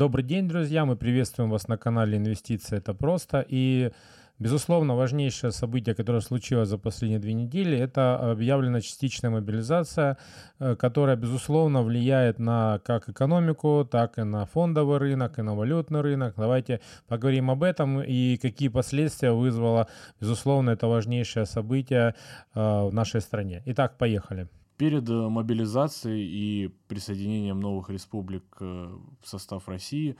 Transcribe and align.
Добрый 0.00 0.24
день, 0.24 0.48
друзья. 0.48 0.86
Мы 0.86 0.96
приветствуем 0.96 1.50
вас 1.50 1.68
на 1.68 1.76
канале 1.76 2.16
Инвестиции 2.16 2.78
это 2.78 2.94
просто. 2.94 3.44
И, 3.46 3.90
безусловно, 4.38 4.96
важнейшее 4.96 5.52
событие, 5.52 5.94
которое 5.94 6.22
случилось 6.22 6.70
за 6.70 6.78
последние 6.78 7.20
две 7.20 7.34
недели, 7.34 7.76
это 7.76 8.32
объявлена 8.32 8.80
частичная 8.80 9.30
мобилизация, 9.30 10.16
э, 10.58 10.74
которая, 10.74 11.16
безусловно, 11.16 11.82
влияет 11.82 12.38
на 12.38 12.80
как 12.82 13.10
экономику, 13.10 13.86
так 13.90 14.18
и 14.18 14.22
на 14.22 14.46
фондовый 14.46 14.96
рынок, 14.96 15.38
и 15.38 15.42
на 15.42 15.54
валютный 15.54 16.00
рынок. 16.00 16.32
Давайте 16.38 16.80
поговорим 17.06 17.50
об 17.50 17.62
этом 17.62 18.00
и 18.00 18.38
какие 18.38 18.68
последствия 18.68 19.32
вызвало, 19.32 19.86
безусловно, 20.18 20.70
это 20.70 20.86
важнейшее 20.86 21.44
событие 21.44 22.14
э, 22.54 22.88
в 22.88 22.90
нашей 22.94 23.20
стране. 23.20 23.62
Итак, 23.66 23.98
поехали. 23.98 24.48
Перед 24.80 25.10
э, 25.10 25.12
мобилизацией 25.12 26.24
и 26.24 26.68
присоединением 26.88 27.60
новых 27.60 27.90
республик 27.90 28.44
э, 28.60 28.96
в 29.20 29.28
состав 29.28 29.68
России 29.68 30.16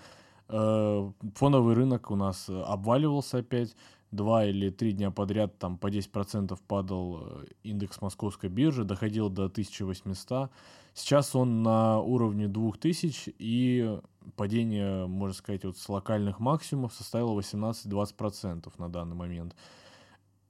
э, 0.48 1.12
фондовый 1.34 1.74
рынок 1.74 2.10
у 2.10 2.16
нас 2.16 2.50
обваливался 2.50 3.38
опять. 3.38 3.74
Два 4.10 4.45
или 4.45 4.69
три 4.69 4.92
дня 4.92 5.10
подряд 5.10 5.59
там 5.59 5.78
по 5.78 5.86
10% 5.86 6.59
падал 6.69 7.42
индекс 7.62 8.02
московской 8.02 8.50
биржи, 8.50 8.84
доходил 8.84 9.30
до 9.30 9.45
1800. 9.46 10.50
Сейчас 10.92 11.34
он 11.34 11.62
на 11.62 11.98
уровне 12.00 12.47
2000 12.47 13.34
и 13.38 13.98
падение, 14.36 15.06
можно 15.06 15.34
сказать, 15.34 15.64
вот 15.64 15.78
с 15.78 15.88
локальных 15.88 16.38
максимумов 16.38 16.92
составило 16.92 17.41
18-20% 17.41 18.70
на 18.77 18.91
данный 18.91 19.16
момент. 19.16 19.56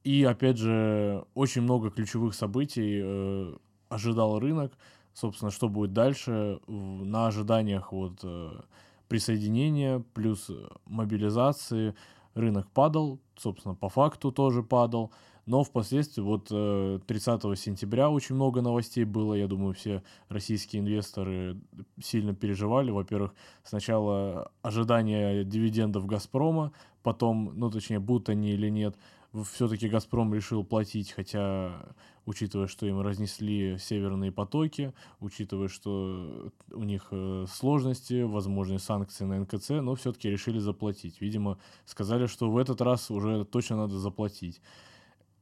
И 0.02 0.24
опять 0.24 0.56
же, 0.56 1.24
очень 1.34 1.62
много 1.62 1.90
ключевых 1.90 2.34
событий 2.34 3.60
ожидал 3.90 4.38
рынок, 4.38 4.72
собственно, 5.12 5.50
что 5.50 5.68
будет 5.68 5.92
дальше 5.92 6.60
на 6.66 7.26
ожиданиях 7.26 7.92
вот 7.92 8.20
э, 8.22 8.60
присоединения 9.08 10.02
плюс 10.14 10.50
мобилизации. 10.86 11.94
Рынок 12.34 12.70
падал, 12.70 13.20
собственно, 13.36 13.74
по 13.74 13.88
факту 13.88 14.30
тоже 14.32 14.62
падал, 14.62 15.10
но 15.46 15.64
впоследствии 15.64 16.22
вот 16.22 16.46
30 16.46 17.44
э, 17.44 17.56
сентября 17.56 18.08
очень 18.08 18.36
много 18.36 18.62
новостей 18.62 19.04
было, 19.04 19.34
я 19.34 19.48
думаю, 19.48 19.74
все 19.74 20.04
российские 20.28 20.80
инвесторы 20.80 21.58
сильно 22.00 22.34
переживали, 22.34 22.92
во-первых, 22.92 23.34
сначала 23.64 24.52
ожидание 24.62 25.44
дивидендов 25.44 26.06
«Газпрома», 26.06 26.72
потом, 27.02 27.52
ну, 27.56 27.68
точнее, 27.68 27.98
будут 27.98 28.28
они 28.28 28.52
или 28.52 28.68
нет, 28.68 28.96
все-таки 29.32 29.88
«Газпром» 29.88 30.34
решил 30.34 30.64
платить, 30.64 31.12
хотя, 31.12 31.94
учитывая, 32.26 32.66
что 32.66 32.86
им 32.86 33.00
разнесли 33.00 33.78
северные 33.78 34.32
потоки, 34.32 34.92
учитывая, 35.20 35.68
что 35.68 36.50
у 36.72 36.82
них 36.82 37.08
э, 37.12 37.46
сложности, 37.48 38.22
возможные 38.22 38.80
санкции 38.80 39.24
на 39.24 39.38
НКЦ, 39.40 39.70
но 39.70 39.94
все-таки 39.94 40.28
решили 40.28 40.58
заплатить. 40.58 41.20
Видимо, 41.20 41.58
сказали, 41.84 42.26
что 42.26 42.50
в 42.50 42.58
этот 42.58 42.80
раз 42.80 43.10
уже 43.10 43.44
точно 43.44 43.76
надо 43.76 43.98
заплатить. 43.98 44.60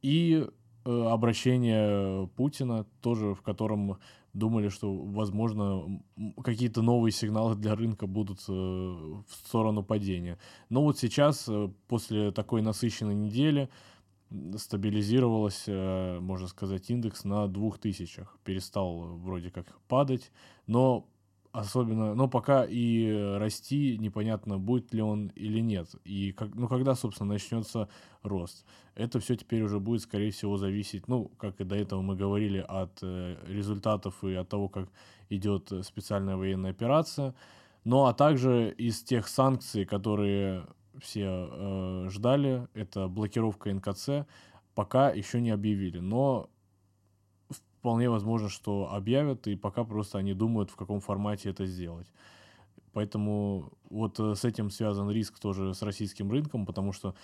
И 0.02 0.47
э, 0.84 1.02
обращение 1.06 2.28
Путина 2.36 2.84
тоже, 3.00 3.34
в 3.34 3.41
котором 3.41 3.98
думали, 4.32 4.68
что, 4.68 4.94
возможно, 4.94 6.00
какие-то 6.42 6.82
новые 6.82 7.12
сигналы 7.12 7.54
для 7.54 7.74
рынка 7.74 8.06
будут 8.06 8.40
э, 8.48 8.52
в 8.52 9.24
сторону 9.30 9.82
падения. 9.82 10.38
Но 10.68 10.82
вот 10.82 10.98
сейчас, 10.98 11.48
э, 11.48 11.70
после 11.86 12.32
такой 12.32 12.62
насыщенной 12.62 13.14
недели, 13.14 13.68
стабилизировалась, 14.56 15.64
э, 15.66 16.18
можно 16.20 16.48
сказать, 16.48 16.90
индекс 16.90 17.24
на 17.24 17.48
двух 17.48 17.78
тысячах. 17.78 18.38
Перестал 18.44 19.16
вроде 19.16 19.50
как 19.50 19.66
падать, 19.88 20.30
но 20.66 21.06
особенно, 21.59 22.14
но 22.14 22.28
пока 22.28 22.64
и 22.64 23.11
расти 23.39 23.98
непонятно, 23.98 24.59
будет 24.59 24.95
ли 24.95 25.03
он 25.03 25.28
или 25.34 25.61
нет. 25.61 25.89
И 26.05 26.33
как, 26.33 26.55
ну, 26.55 26.69
когда, 26.69 26.95
собственно, 26.95 27.33
начнется 27.33 27.89
рост. 28.23 28.64
Это 28.95 29.19
все 29.20 29.37
теперь 29.37 29.62
уже 29.62 29.81
будет, 29.81 30.03
скорее 30.03 30.31
всего, 30.31 30.56
зависеть, 30.56 31.09
ну, 31.09 31.31
как 31.39 31.61
и 31.61 31.64
до 31.64 31.74
этого 31.74 32.01
мы 32.01 32.17
говорили, 32.17 32.64
от 32.68 32.98
э, 33.02 33.36
результатов 33.47 34.23
и 34.23 34.35
от 34.35 34.48
того, 34.48 34.68
как 34.68 34.89
идет 35.30 35.73
специальная 35.83 36.36
военная 36.36 36.70
операция. 36.70 37.35
Ну, 37.85 38.05
а 38.05 38.13
также 38.13 38.70
из 38.79 39.02
тех 39.02 39.27
санкций, 39.29 39.85
которые 39.85 40.67
все 41.01 41.48
э, 41.51 42.08
ждали, 42.11 42.68
это 42.74 43.08
блокировка 43.08 43.73
НКЦ, 43.73 44.27
пока 44.74 45.11
еще 45.11 45.41
не 45.41 45.51
объявили. 45.51 45.98
Но 45.98 46.51
вполне 47.78 48.11
возможно, 48.11 48.48
что 48.48 48.92
объявят, 48.92 49.46
и 49.46 49.56
пока 49.56 49.84
просто 49.84 50.18
они 50.18 50.34
думают, 50.34 50.70
в 50.70 50.77
каком 50.77 51.00
формате 51.00 51.50
это 51.50 51.64
сделать. 51.66 52.06
Поэтому 52.92 53.72
вот 53.90 54.18
э, 54.18 54.34
с 54.34 54.44
этим 54.44 54.70
связан 54.70 55.11
риск 55.11 55.39
тоже 55.39 55.74
с 55.74 55.83
российским 55.83 56.30
рынком, 56.30 56.67
потому 56.67 56.92
что 56.92 57.14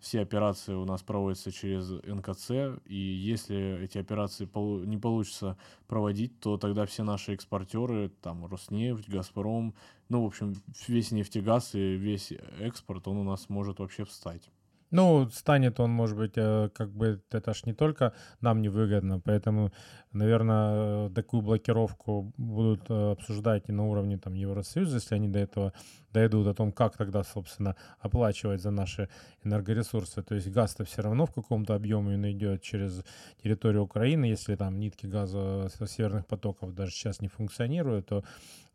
все 0.00 0.20
операции 0.20 0.72
у 0.72 0.84
нас 0.84 1.02
проводятся 1.02 1.52
через 1.52 1.90
НКЦ, 1.90 2.80
и 2.86 2.96
если 2.96 3.84
эти 3.84 3.98
операции 3.98 4.48
не 4.86 4.96
получится 4.96 5.58
проводить, 5.86 6.40
то 6.40 6.56
тогда 6.56 6.86
все 6.86 7.04
наши 7.04 7.34
экспортеры, 7.34 8.10
там 8.22 8.46
Роснефть, 8.46 9.08
Газпром, 9.08 9.74
ну, 10.08 10.22
в 10.22 10.26
общем, 10.26 10.54
весь 10.88 11.12
нефтегаз 11.12 11.74
и 11.74 11.96
весь 11.96 12.32
экспорт, 12.58 13.06
он 13.08 13.18
у 13.18 13.24
нас 13.24 13.48
может 13.50 13.78
вообще 13.78 14.04
встать. 14.04 14.50
Ну, 14.90 15.30
станет 15.30 15.78
он, 15.78 15.90
может 15.90 16.16
быть, 16.16 16.32
э, 16.36 16.68
как 16.74 16.90
бы 16.90 17.22
это 17.30 17.54
ж 17.54 17.64
не 17.66 17.74
только 17.74 18.12
нам 18.40 18.60
невыгодно, 18.60 19.20
поэтому, 19.20 19.72
наверное, 20.12 21.06
э, 21.06 21.10
такую 21.14 21.42
блокировку 21.42 22.32
будут 22.36 22.90
э, 22.90 23.12
обсуждать 23.12 23.68
и 23.68 23.72
на 23.72 23.86
уровне 23.86 24.18
там 24.18 24.34
Евросоюза, 24.34 24.96
если 24.96 25.14
они 25.14 25.28
до 25.28 25.38
этого 25.38 25.72
дойдут, 26.12 26.48
о 26.48 26.54
том, 26.54 26.72
как 26.72 26.96
тогда, 26.96 27.22
собственно, 27.22 27.76
оплачивать 28.00 28.62
за 28.62 28.72
наши 28.72 29.08
энергоресурсы. 29.44 30.22
То 30.22 30.34
есть 30.34 30.48
газ-то 30.48 30.84
все 30.84 31.02
равно 31.02 31.26
в 31.26 31.32
каком-то 31.32 31.76
объеме 31.76 32.32
идет 32.32 32.60
через 32.60 33.04
территорию 33.42 33.84
Украины, 33.84 34.24
если 34.24 34.56
там 34.56 34.80
нитки 34.80 35.06
газа 35.06 35.68
северных 35.86 36.26
потоков 36.26 36.74
даже 36.74 36.90
сейчас 36.90 37.20
не 37.20 37.28
функционируют, 37.28 38.06
то 38.06 38.24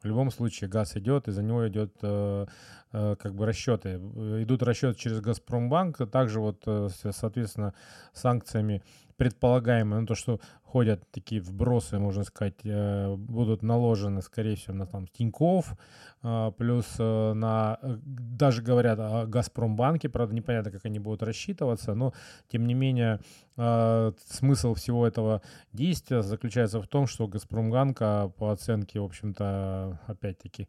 в 0.06 0.08
любом 0.08 0.30
случае 0.30 0.70
газ 0.70 0.96
идет, 0.98 1.28
и 1.28 1.32
за 1.32 1.42
него 1.42 1.68
идет 1.68 1.96
э, 2.04 2.46
э, 2.94 3.16
как 3.20 3.34
бы 3.34 3.48
расчеты. 3.48 3.96
Идут 4.44 4.62
расчеты 4.62 5.00
через 5.00 5.20
Газпромбанк, 5.20 5.98
также 6.12 6.40
вот, 6.40 6.62
э, 6.68 6.90
соответственно, 7.12 7.74
санкциями 8.14 8.84
предполагаемые, 9.18 10.02
ну 10.02 10.08
то, 10.08 10.16
что 10.16 10.40
ходят 10.64 11.10
такие 11.12 11.42
вбросы, 11.42 12.00
можно 12.00 12.24
сказать, 12.24 12.56
э, 12.66 13.16
будут 13.16 13.64
наложены, 13.64 14.22
скорее 14.22 14.56
всего, 14.56 14.74
на 14.74 14.86
там 14.86 15.08
Тиньков, 15.08 15.74
э, 16.22 16.52
плюс 16.58 16.86
э, 17.00 17.34
на, 17.34 17.80
даже 17.82 18.62
говорят 18.62 19.00
о 19.00 19.26
Газпромбанке, 19.26 20.10
правда, 20.10 20.36
непонятно, 20.36 20.72
как 20.72 20.86
они 20.86 21.00
будут 21.00 21.24
рассчитываться, 21.24 21.94
но, 21.94 22.14
тем 22.50 22.68
не 22.68 22.74
менее, 22.74 23.20
смысл 23.56 24.74
всего 24.74 25.08
этого 25.08 25.42
действия 25.72 26.22
заключается 26.22 26.82
в 26.82 26.88
том, 26.88 27.08
что 27.08 27.26
Газпромбанка 27.26 28.34
по 28.38 28.52
оценке, 28.52 29.00
в 29.00 29.06
общем-то, 29.06 30.02
опять-таки, 30.08 30.68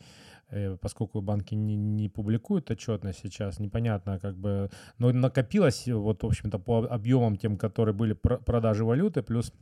поскольку 0.81 1.21
банки 1.21 1.55
не, 1.55 1.77
не 1.77 2.09
публикуют 2.09 2.71
отчетность 2.71 3.21
сейчас, 3.23 3.59
непонятно, 3.59 4.19
как 4.19 4.37
бы, 4.37 4.71
но 4.99 5.12
накопилось, 5.12 5.87
вот, 5.89 6.23
в 6.23 6.27
общем-то, 6.27 6.59
по 6.59 6.87
объемам 6.87 7.37
тем, 7.37 7.57
которые 7.57 7.95
были 7.95 8.12
продажи 8.12 8.85
валюты, 8.85 9.23
плюс 9.23 9.53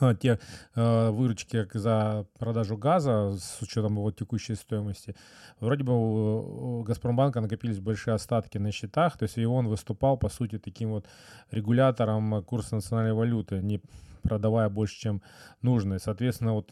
а, 0.00 0.14
те 0.14 0.38
э, 0.74 1.10
выручки 1.10 1.66
за 1.74 2.26
продажу 2.38 2.76
газа 2.76 3.36
с 3.38 3.60
учетом 3.60 3.96
его 3.96 4.10
текущей 4.10 4.54
стоимости, 4.54 5.14
вроде 5.60 5.84
бы 5.84 5.92
у, 5.92 6.78
у 6.78 6.82
Газпромбанка 6.82 7.40
накопились 7.40 7.78
большие 7.78 8.14
остатки 8.14 8.58
на 8.58 8.72
счетах, 8.72 9.18
то 9.18 9.24
есть 9.24 9.36
и 9.36 9.44
он 9.44 9.68
выступал, 9.68 10.16
по 10.16 10.28
сути, 10.28 10.58
таким 10.58 10.90
вот 10.90 11.06
регулятором 11.50 12.42
курса 12.44 12.76
национальной 12.76 13.12
валюты, 13.12 13.60
не 13.60 13.82
продавая 14.22 14.68
больше, 14.68 14.98
чем 14.98 15.22
нужно. 15.60 15.94
И, 15.94 15.98
соответственно, 15.98 16.54
вот 16.54 16.70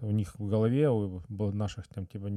у 0.00 0.10
них 0.10 0.34
в 0.38 0.46
голове, 0.46 0.88
у 0.90 1.22
наших 1.52 1.88
там 1.88 2.06
типа 2.06 2.28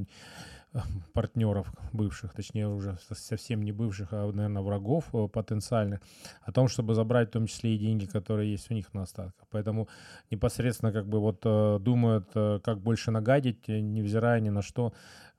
партнеров 1.13 1.73
бывших, 1.93 2.33
точнее 2.33 2.67
уже 2.67 2.97
совсем 3.11 3.63
не 3.63 3.71
бывших, 3.71 4.09
а, 4.11 4.31
наверное, 4.31 4.61
врагов 4.61 5.05
э, 5.13 5.27
потенциальных, 5.27 6.01
о 6.41 6.51
том, 6.51 6.67
чтобы 6.67 6.93
забрать 6.93 7.29
в 7.29 7.31
том 7.31 7.47
числе 7.47 7.75
и 7.75 7.77
деньги, 7.77 8.05
которые 8.05 8.51
есть 8.51 8.71
у 8.71 8.73
них 8.73 8.93
на 8.93 9.03
остатках. 9.03 9.47
Поэтому 9.49 9.87
непосредственно 10.31 10.91
как 10.91 11.07
бы 11.07 11.19
вот 11.19 11.41
э, 11.45 11.79
думают, 11.79 12.29
э, 12.35 12.59
как 12.63 12.79
больше 12.79 13.11
нагадить, 13.11 13.67
невзирая 13.67 14.39
ни 14.39 14.49
на 14.49 14.61
что, 14.61 14.93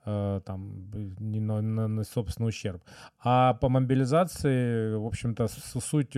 там, 0.04 0.90
не 1.18 1.38
на, 1.38 1.60
на, 1.60 1.86
на 1.86 2.04
собственный 2.04 2.48
ущерб. 2.48 2.82
А 3.22 3.52
по 3.54 3.68
мобилизации, 3.68 4.94
в 4.94 5.04
общем-то, 5.04 5.48
суть 5.48 6.16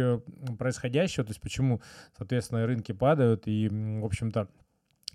происходящего, 0.59 1.25
то 1.25 1.31
есть 1.31 1.41
почему, 1.41 1.81
соответственно, 2.17 2.67
рынки 2.67 2.93
падают 2.93 3.49
и, 3.49 3.69
в 3.69 4.05
общем-то, 4.05 4.49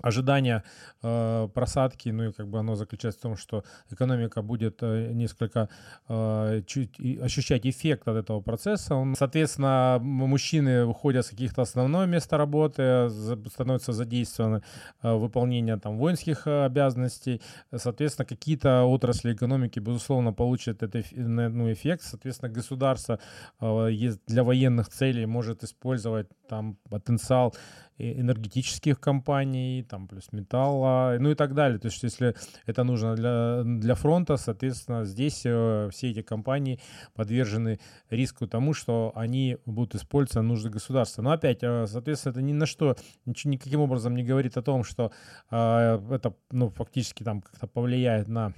ожидание 0.02 0.64
э, 1.04 1.48
просадки, 1.54 2.10
ну 2.10 2.30
и 2.30 2.32
как 2.32 2.48
бы 2.48 2.60
оно 2.60 2.76
заключается 2.76 3.20
в 3.20 3.24
том, 3.24 3.38
что 3.38 3.64
экономика 3.90 4.42
будет 4.42 4.80
э, 4.82 5.12
несколько 5.14 5.70
э, 6.08 6.62
чуть 6.68 7.00
и, 7.00 7.18
ощущать 7.20 7.66
эффект 7.66 8.08
от 8.08 8.18
этого 8.18 8.42
процесса. 8.42 8.96
Он, 8.96 9.16
соответственно, 9.16 10.00
мужчины 10.02 10.86
выходят 10.86 11.26
с 11.26 11.30
каких-то 11.30 11.62
основного 11.62 12.06
места 12.06 12.38
работы, 12.38 13.10
за, 13.10 13.38
становятся 13.50 13.94
задействованы 13.94 14.62
э, 15.02 15.14
выполнение 15.14 15.78
там 15.78 15.98
воинских 15.98 16.48
э, 16.48 16.66
обязанностей. 16.66 17.42
Соответственно, 17.76 18.26
какие-то 18.26 18.84
отрасли 18.84 19.34
экономики, 19.34 19.80
безусловно, 19.80 20.34
получат 20.34 20.84
этот 20.84 21.06
ну, 21.12 21.72
эффект. 21.72 22.04
Соответственно, 22.04 22.52
государство 22.52 23.20
э, 23.62 23.90
для 24.28 24.44
военных 24.44 24.90
целей 24.90 25.26
может 25.26 25.64
использовать 25.64 26.28
там 26.48 26.78
потенциал 26.90 27.54
энергетических 27.98 29.00
компаний, 29.00 29.86
там 29.90 30.08
плюс 30.08 30.32
металла, 30.32 31.16
ну 31.20 31.32
и 31.32 31.36
так 31.36 31.54
далее. 31.54 31.80
То 31.80 31.88
есть 31.88 32.04
если 32.04 32.36
это 32.66 32.84
нужно 32.84 33.16
для, 33.16 33.64
для 33.64 33.96
фронта, 33.96 34.38
соответственно, 34.38 35.06
здесь 35.06 35.42
э, 35.46 35.90
все 35.92 36.12
эти 36.12 36.22
компании 36.22 36.80
подвержены 37.14 37.80
риску 38.10 38.48
тому, 38.48 38.74
что 38.74 39.12
они 39.16 39.58
будут 39.66 39.96
использоваться 39.96 40.42
на 40.42 40.50
нужды 40.50 40.70
государства. 40.70 41.22
Но 41.22 41.32
опять, 41.32 41.60
э, 41.62 41.86
соответственно, 41.88 42.32
это 42.32 42.42
ни 42.42 42.54
на 42.54 42.66
что, 42.66 42.96
ничего, 43.26 43.54
никаким 43.54 43.82
образом 43.82 44.16
не 44.16 44.24
говорит 44.24 44.58
о 44.58 44.62
том, 44.62 44.84
что 44.84 45.12
э, 45.52 46.00
это 46.12 46.36
ну, 46.52 46.70
фактически 46.70 47.24
там 47.24 47.42
как-то 47.42 47.68
повлияет 47.68 48.28
на 48.28 48.54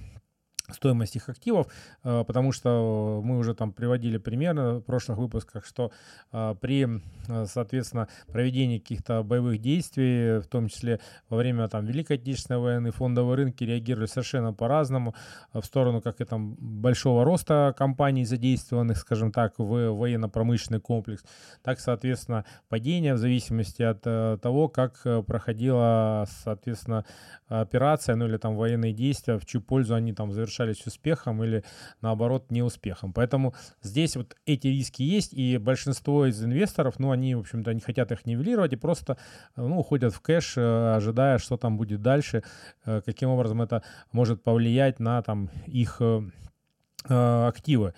стоимость 0.70 1.16
их 1.16 1.28
активов, 1.28 1.66
э, 2.04 2.24
потому 2.26 2.52
что 2.52 3.20
мы 3.24 3.38
уже 3.38 3.54
там 3.54 3.72
приводили 3.72 4.18
примеры 4.18 4.78
в 4.78 4.80
прошлых 4.82 5.18
выпусках, 5.18 5.64
что 5.64 5.90
э, 6.32 6.54
при, 6.60 6.86
э, 7.28 7.46
соответственно, 7.46 8.08
проведении 8.26 8.78
каких-то 8.78 9.22
боевых 9.22 9.60
действий, 9.60 10.40
в 10.40 10.46
том 10.46 10.68
числе 10.68 11.00
во 11.28 11.38
время 11.38 11.68
там 11.68 11.86
Великой 11.86 12.16
Отечественной 12.16 12.60
войны, 12.60 12.90
фондовые 12.90 13.36
рынки 13.36 13.64
реагировали 13.64 14.06
совершенно 14.06 14.52
по-разному 14.52 15.14
в 15.52 15.62
сторону 15.62 16.00
как 16.00 16.20
и 16.20 16.24
там 16.24 16.56
большого 16.58 17.24
роста 17.24 17.74
компаний, 17.76 18.24
задействованных, 18.24 18.98
скажем 18.98 19.32
так, 19.32 19.58
в 19.58 19.92
военно-промышленный 19.92 20.80
комплекс, 20.80 21.22
так, 21.62 21.80
соответственно, 21.80 22.44
падение 22.68 23.14
в 23.14 23.18
зависимости 23.18 23.82
от 23.82 24.02
того, 24.02 24.68
как 24.68 25.02
проходила, 25.26 26.26
соответственно, 26.44 27.04
операция, 27.48 28.16
ну 28.16 28.26
или 28.26 28.36
там 28.36 28.56
военные 28.56 28.92
действия, 28.92 29.38
в 29.38 29.46
чью 29.46 29.60
пользу 29.60 29.94
они 29.94 30.12
там 30.12 30.32
завершали 30.32 30.57
завершались 30.58 30.86
успехом 30.86 31.42
или 31.44 31.64
наоборот 32.00 32.50
неуспехом. 32.50 33.12
Поэтому 33.12 33.54
здесь 33.82 34.16
вот 34.16 34.36
эти 34.46 34.68
риски 34.68 35.02
есть, 35.02 35.32
и 35.32 35.58
большинство 35.58 36.26
из 36.26 36.42
инвесторов, 36.42 36.98
ну, 36.98 37.10
они, 37.10 37.34
в 37.34 37.40
общем-то, 37.40 37.72
не 37.74 37.80
хотят 37.80 38.12
их 38.12 38.26
нивелировать 38.26 38.72
и 38.72 38.76
просто, 38.76 39.16
ну, 39.56 39.78
уходят 39.78 40.14
в 40.14 40.20
кэш, 40.20 40.54
э, 40.56 40.94
ожидая, 40.96 41.38
что 41.38 41.56
там 41.56 41.76
будет 41.76 42.02
дальше, 42.02 42.42
э, 42.84 43.00
каким 43.04 43.30
образом 43.30 43.62
это 43.62 43.82
может 44.12 44.42
повлиять 44.42 45.00
на 45.00 45.22
там 45.22 45.50
их 45.66 45.96
э, 46.00 46.22
активы. 47.04 47.94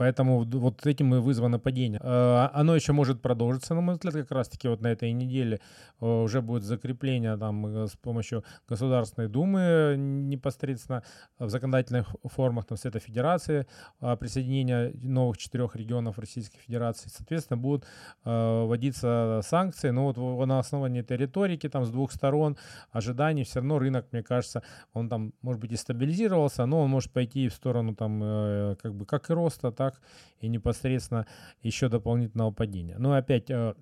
Поэтому 0.00 0.44
вот 0.44 0.86
этим 0.86 1.14
и 1.14 1.18
вызвано 1.18 1.58
падение. 1.58 2.00
А, 2.02 2.50
оно 2.54 2.74
еще 2.74 2.92
может 2.92 3.20
продолжиться, 3.20 3.74
на 3.74 3.82
мой 3.82 3.96
взгляд, 3.96 4.14
как 4.14 4.30
раз-таки 4.30 4.66
вот 4.68 4.80
на 4.80 4.88
этой 4.88 5.12
неделе 5.12 5.60
уже 6.00 6.40
будет 6.40 6.62
закрепление 6.62 7.36
там 7.36 7.66
э, 7.66 7.86
с 7.86 7.96
помощью 7.96 8.42
Государственной 8.66 9.28
Думы 9.28 9.96
непосредственно 9.98 11.02
в 11.38 11.50
законодательных 11.50 12.08
формах 12.24 12.64
там, 12.64 12.78
Совета 12.78 13.00
Федерации 13.00 13.66
а, 14.00 14.16
присоединения 14.16 14.92
новых 14.94 15.36
четырех 15.36 15.76
регионов 15.76 16.18
Российской 16.18 16.58
Федерации. 16.58 17.10
Соответственно, 17.10 17.58
будут 17.58 17.84
э, 18.24 18.64
вводиться 18.64 19.40
санкции, 19.44 19.90
но 19.90 20.10
вот 20.10 20.46
на 20.46 20.58
основании 20.58 21.02
этой 21.02 21.18
риторики 21.18 21.68
там 21.68 21.84
с 21.84 21.90
двух 21.90 22.12
сторон 22.12 22.56
ожиданий 22.90 23.44
все 23.44 23.56
равно 23.56 23.78
рынок, 23.78 24.06
мне 24.12 24.22
кажется, 24.22 24.62
он 24.94 25.10
там, 25.10 25.34
может 25.42 25.60
быть, 25.60 25.72
и 25.72 25.76
стабилизировался, 25.76 26.64
но 26.64 26.80
он 26.80 26.88
может 26.88 27.12
пойти 27.12 27.48
в 27.48 27.52
сторону 27.52 27.94
там 27.94 28.09
э, 28.22 28.76
как 28.82 28.94
бы 28.94 29.06
как 29.06 29.30
и 29.30 29.34
роста, 29.34 29.70
так 29.70 30.00
и 30.40 30.48
непосредственно 30.48 31.26
еще 31.62 31.88
дополнительного 31.88 32.50
падения. 32.50 32.96
Но 32.98 33.12
опять 33.12 33.50
э, 33.50 33.74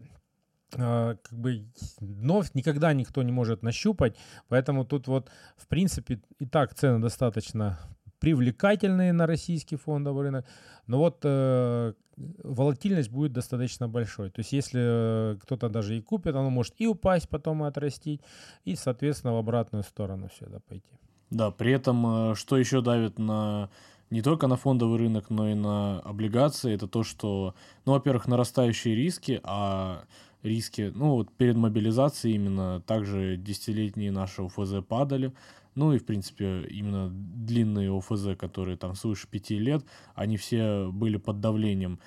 э, 0.74 1.16
как 1.22 1.38
бы 1.38 1.64
дно 2.00 2.42
никогда 2.54 2.92
никто 2.92 3.22
не 3.22 3.32
может 3.32 3.62
нащупать, 3.62 4.16
поэтому 4.48 4.84
тут 4.84 5.08
вот 5.08 5.30
в 5.56 5.66
принципе 5.68 6.20
и 6.38 6.46
так 6.46 6.74
цены 6.74 7.00
достаточно 7.00 7.78
привлекательные 8.20 9.12
на 9.12 9.26
российский 9.26 9.76
фондовый 9.76 10.24
рынок, 10.24 10.44
но 10.86 10.98
вот 10.98 11.20
э, 11.22 11.92
волатильность 12.16 13.10
будет 13.10 13.32
достаточно 13.32 13.88
большой. 13.88 14.30
То 14.30 14.40
есть 14.40 14.52
если 14.52 15.38
кто-то 15.42 15.68
даже 15.68 15.96
и 15.96 16.00
купит, 16.00 16.34
оно 16.34 16.50
может 16.50 16.74
и 16.78 16.86
упасть, 16.86 17.28
потом 17.28 17.64
и 17.64 17.68
отрастить, 17.68 18.20
и, 18.64 18.76
соответственно, 18.76 19.34
в 19.34 19.36
обратную 19.36 19.84
сторону 19.84 20.28
все 20.28 20.46
это 20.46 20.60
пойти. 20.60 20.90
Да, 21.30 21.50
при 21.50 21.72
этом, 21.72 22.34
что 22.34 22.56
еще 22.56 22.80
давит 22.80 23.18
на 23.18 23.70
не 24.10 24.22
только 24.22 24.46
на 24.46 24.56
фондовый 24.56 24.98
рынок, 24.98 25.30
но 25.30 25.48
и 25.48 25.54
на 25.54 26.00
облигации, 26.00 26.74
это 26.74 26.86
то, 26.86 27.02
что, 27.02 27.54
ну, 27.84 27.92
во-первых, 27.92 28.26
нарастающие 28.26 28.94
риски, 28.94 29.40
а 29.42 30.04
риски, 30.42 30.92
ну, 30.94 31.16
вот 31.16 31.32
перед 31.32 31.56
мобилизацией 31.56 32.36
именно 32.36 32.80
также 32.86 33.36
десятилетние 33.36 34.12
наши 34.12 34.42
ОФЗ 34.42 34.84
падали, 34.86 35.32
ну 35.74 35.92
и, 35.92 35.98
в 35.98 36.06
принципе, 36.06 36.62
именно 36.62 37.08
длинные 37.10 37.96
ОФЗ, 37.96 38.36
которые 38.36 38.76
там 38.76 38.94
свыше 38.94 39.28
пяти 39.28 39.58
лет, 39.58 39.84
они 40.14 40.36
все 40.36 40.90
были 40.92 41.18
под 41.18 41.40
давлением. 41.40 42.00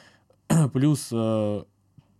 Плюс 0.74 1.10
э, 1.12 1.64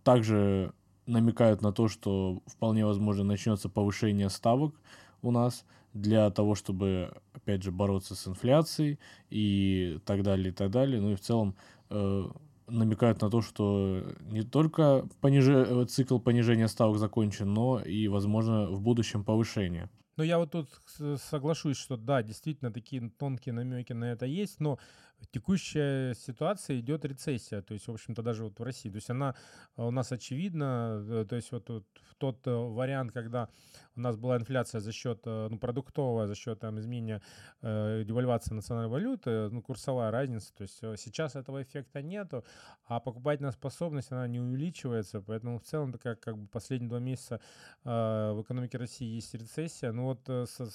также 0.04 0.72
намекают 1.06 1.60
на 1.60 1.72
то, 1.72 1.88
что 1.88 2.40
вполне 2.46 2.86
возможно 2.86 3.24
начнется 3.24 3.68
повышение 3.68 4.30
ставок 4.30 4.74
у 5.20 5.30
нас 5.30 5.64
для 5.94 6.30
того, 6.30 6.54
чтобы, 6.54 7.14
опять 7.32 7.62
же, 7.62 7.70
бороться 7.70 8.14
с 8.14 8.26
инфляцией 8.26 8.98
и 9.30 9.98
так 10.04 10.22
далее, 10.22 10.48
и 10.48 10.52
так 10.52 10.70
далее. 10.70 11.00
Ну 11.00 11.12
и 11.12 11.14
в 11.14 11.20
целом 11.20 11.54
э, 11.90 12.24
намекают 12.68 13.20
на 13.20 13.30
то, 13.30 13.42
что 13.42 14.04
не 14.20 14.42
только 14.42 15.06
пониж... 15.20 15.88
цикл 15.90 16.18
понижения 16.18 16.68
ставок 16.68 16.98
закончен, 16.98 17.52
но 17.52 17.80
и, 17.80 18.08
возможно, 18.08 18.70
в 18.70 18.80
будущем 18.80 19.24
повышение. 19.24 19.90
Ну, 20.16 20.24
я 20.24 20.38
вот 20.38 20.50
тут 20.50 20.68
соглашусь, 21.20 21.78
что 21.78 21.96
да, 21.96 22.22
действительно, 22.22 22.70
такие 22.70 23.10
тонкие 23.18 23.54
намеки 23.54 23.94
на 23.94 24.12
это 24.12 24.26
есть, 24.26 24.60
но 24.60 24.78
текущая 25.30 26.14
ситуация 26.14 26.80
идет 26.80 27.04
рецессия, 27.04 27.62
то 27.62 27.74
есть, 27.74 27.86
в 27.86 27.92
общем-то, 27.92 28.22
даже 28.22 28.44
вот 28.44 28.58
в 28.58 28.62
России. 28.62 28.90
То 28.90 28.96
есть 28.96 29.10
она 29.10 29.34
у 29.76 29.90
нас 29.90 30.12
очевидна, 30.12 31.02
э, 31.06 31.26
то 31.28 31.36
есть 31.36 31.50
вот, 31.52 31.68
вот 31.70 31.86
тот 32.18 32.46
э, 32.46 32.50
вариант, 32.50 33.12
когда 33.12 33.48
у 33.96 34.00
нас 34.00 34.16
была 34.16 34.36
инфляция 34.36 34.80
за 34.80 34.92
счет, 34.92 35.20
э, 35.24 35.48
ну, 35.50 35.58
продуктовая, 35.58 36.26
за 36.26 36.34
счет 36.34 36.60
там 36.60 36.78
изменения 36.78 37.22
э, 37.60 38.04
девальвации 38.04 38.54
национальной 38.54 38.90
валюты, 38.90 39.48
ну, 39.50 39.62
курсовая 39.62 40.10
разница, 40.10 40.54
то 40.54 40.62
есть 40.62 40.78
сейчас 40.96 41.36
этого 41.36 41.62
эффекта 41.62 42.02
нету, 42.02 42.44
а 42.86 43.00
покупательная 43.00 43.52
способность, 43.52 44.12
она 44.12 44.26
не 44.26 44.40
увеличивается, 44.40 45.20
поэтому 45.20 45.58
в 45.58 45.62
целом 45.64 45.92
такая 45.92 46.14
как 46.16 46.38
бы 46.38 46.46
последние 46.48 46.88
два 46.88 47.00
месяца 47.00 47.40
э, 47.84 47.88
в 48.32 48.42
экономике 48.42 48.78
России 48.78 49.14
есть 49.14 49.34
рецессия, 49.34 49.92
ну 49.92 50.04
вот 50.04 50.48
со, 50.48 50.66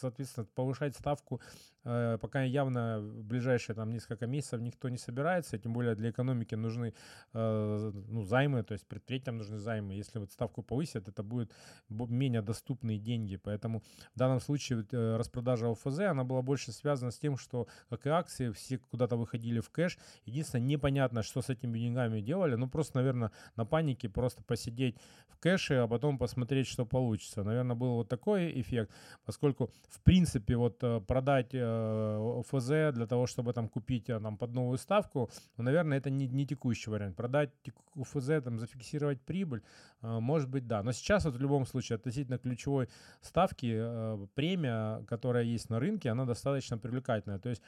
соответственно, 0.00 0.46
повышать 0.54 0.96
ставку 0.96 1.40
Э, 1.82 2.18
пока 2.20 2.42
явно 2.42 3.00
в 3.00 3.24
ближайшие 3.24 3.74
там 3.74 3.90
несколько 3.90 4.26
месяцев 4.26 4.60
никто 4.60 4.88
не 4.90 4.98
собирается, 4.98 5.58
тем 5.58 5.72
более 5.72 5.94
для 5.94 6.10
экономики 6.10 6.54
нужны 6.54 6.92
э, 7.32 7.92
ну, 8.08 8.22
займы, 8.22 8.62
то 8.62 8.72
есть 8.72 8.86
предприятиям 8.86 9.38
нужны 9.38 9.56
займы. 9.56 9.94
Если 9.94 10.18
вот 10.18 10.30
ставку 10.30 10.62
повысят, 10.62 11.08
это 11.08 11.22
будет 11.22 11.54
менее 11.88 12.42
доступные 12.60 12.98
деньги. 12.98 13.36
Поэтому 13.36 13.82
в 14.14 14.18
данном 14.18 14.40
случае 14.40 14.86
э, 14.92 15.16
распродажа 15.16 15.70
ОФЗ, 15.70 16.00
она 16.00 16.24
была 16.24 16.42
больше 16.42 16.72
связана 16.72 17.10
с 17.10 17.18
тем, 17.18 17.36
что, 17.36 17.66
как 17.88 18.06
и 18.06 18.10
акции, 18.10 18.50
все 18.50 18.78
куда-то 18.78 19.16
выходили 19.16 19.60
в 19.60 19.70
кэш. 19.70 19.98
Единственное, 20.26 20.66
непонятно, 20.66 21.22
что 21.22 21.42
с 21.42 21.48
этими 21.48 21.78
деньгами 21.78 22.20
делали. 22.20 22.56
Ну, 22.56 22.68
просто, 22.68 22.98
наверное, 22.98 23.30
на 23.56 23.64
панике 23.64 24.08
просто 24.08 24.42
посидеть 24.42 24.96
в 25.28 25.38
кэше, 25.38 25.74
а 25.74 25.88
потом 25.88 26.18
посмотреть, 26.18 26.66
что 26.66 26.86
получится. 26.86 27.44
Наверное, 27.44 27.76
был 27.76 27.94
вот 27.94 28.08
такой 28.08 28.60
эффект, 28.60 28.90
поскольку, 29.24 29.70
в 29.88 30.00
принципе, 30.02 30.56
вот 30.56 30.78
продать 31.06 31.54
Э, 31.70 32.40
ОФЗ 32.40 32.94
для 32.94 33.06
того, 33.06 33.26
чтобы 33.26 33.52
там 33.52 33.68
купить 33.68 34.10
э, 34.10 34.20
там, 34.20 34.36
под 34.36 34.54
новую 34.54 34.78
ставку, 34.78 35.30
ну, 35.56 35.64
наверное, 35.64 35.98
это 35.98 36.10
не, 36.10 36.26
не 36.26 36.46
текущий 36.46 36.90
вариант. 36.90 37.16
Продать 37.16 37.50
ОФЗ, 37.94 38.42
там, 38.44 38.58
зафиксировать 38.58 39.20
прибыль, 39.20 39.62
э, 40.02 40.20
может 40.20 40.48
быть, 40.48 40.66
да. 40.66 40.82
Но 40.82 40.92
сейчас 40.92 41.24
вот 41.24 41.34
в 41.34 41.40
любом 41.40 41.66
случае 41.66 41.96
относительно 41.96 42.38
ключевой 42.50 42.88
ставки 43.20 44.26
премия, 44.34 45.04
которая 45.06 45.44
есть 45.44 45.70
на 45.70 45.80
рынке, 45.80 46.10
она 46.10 46.24
достаточно 46.24 46.78
привлекательная. 46.78 47.38
То 47.38 47.48
есть 47.48 47.62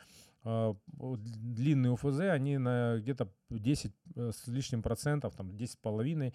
длинные 0.44 1.92
УФЗ, 1.92 2.20
они 2.20 2.58
на 2.58 2.98
где-то 2.98 3.28
10 3.50 3.92
с 4.16 4.48
лишним 4.48 4.82
процентов, 4.82 5.34
там 5.36 5.56
10 5.56 5.72
с 5.72 5.76
половиной, 5.76 6.34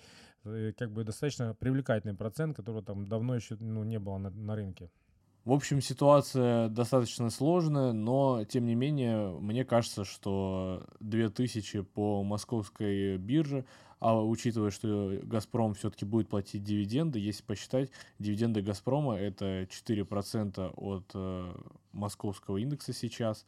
как 0.77 0.91
бы 0.91 1.03
достаточно 1.03 1.53
привлекательный 1.55 2.15
процент, 2.15 2.55
которого 2.55 2.83
там 2.83 3.07
давно 3.07 3.35
еще 3.35 3.57
ну, 3.59 3.83
не 3.83 3.99
было 3.99 4.17
на, 4.17 4.29
на 4.29 4.55
рынке. 4.55 4.89
В 5.47 5.53
общем, 5.53 5.79
ситуация 5.79 6.67
достаточно 6.67 7.29
сложная, 7.29 7.93
но, 7.93 8.43
тем 8.43 8.65
не 8.65 8.75
менее, 8.75 9.29
мне 9.39 9.63
кажется, 9.63 10.03
что 10.03 10.83
2000 10.99 11.83
по 11.83 12.21
московской 12.21 13.15
бирже, 13.15 13.63
а 14.01 14.21
учитывая, 14.21 14.71
что 14.71 15.17
«Газпром» 15.23 15.73
все-таки 15.73 16.03
будет 16.03 16.27
платить 16.27 16.65
дивиденды, 16.65 17.19
если 17.19 17.43
посчитать, 17.43 17.91
дивиденды 18.19 18.61
«Газпрома»— 18.61 19.15
это 19.17 19.61
4% 19.69 20.73
от 20.75 21.11
э, 21.13 21.53
московского 21.93 22.57
индекса 22.57 22.91
сейчас. 22.91 23.45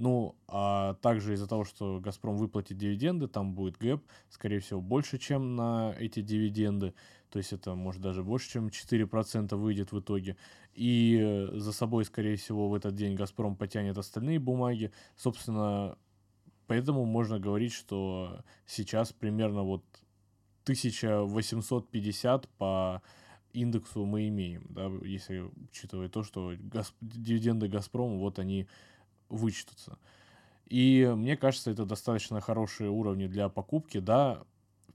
Ну, 0.00 0.34
а 0.48 0.94
также 1.02 1.34
из-за 1.34 1.46
того, 1.46 1.66
что 1.66 2.00
«Газпром» 2.00 2.38
выплатит 2.38 2.78
дивиденды, 2.78 3.28
там 3.28 3.52
будет 3.54 3.76
гэп, 3.76 4.02
скорее 4.30 4.60
всего, 4.60 4.80
больше, 4.80 5.18
чем 5.18 5.56
на 5.56 5.94
эти 5.98 6.22
дивиденды. 6.22 6.94
То 7.28 7.38
есть 7.38 7.52
это, 7.52 7.74
может, 7.74 8.00
даже 8.00 8.24
больше, 8.24 8.48
чем 8.48 8.68
4% 8.68 9.54
выйдет 9.56 9.92
в 9.92 10.00
итоге 10.00 10.38
и 10.72 11.48
за 11.52 11.72
собой, 11.74 12.06
скорее 12.06 12.36
всего, 12.36 12.70
в 12.70 12.74
этот 12.74 12.94
день 12.94 13.14
«Газпром» 13.14 13.56
потянет 13.56 13.98
остальные 13.98 14.38
бумаги. 14.38 14.90
Собственно, 15.16 15.98
поэтому 16.66 17.04
можно 17.04 17.38
говорить, 17.38 17.74
что 17.74 18.42
сейчас 18.64 19.12
примерно 19.12 19.64
вот 19.64 19.84
1850 20.62 22.48
по 22.56 23.02
индексу 23.52 24.06
мы 24.06 24.28
имеем, 24.28 24.64
да, 24.70 24.90
если 25.02 25.44
учитывая 25.68 26.08
то, 26.08 26.22
что 26.22 26.54
газ, 26.58 26.94
дивиденды 27.02 27.68
«Газпрома», 27.68 28.16
вот 28.16 28.38
они 28.38 28.66
вычтутся. 29.30 29.98
И 30.66 31.10
мне 31.16 31.36
кажется, 31.36 31.70
это 31.70 31.84
достаточно 31.84 32.40
хорошие 32.40 32.90
уровни 32.90 33.26
для 33.26 33.48
покупки, 33.48 33.98
да, 33.98 34.44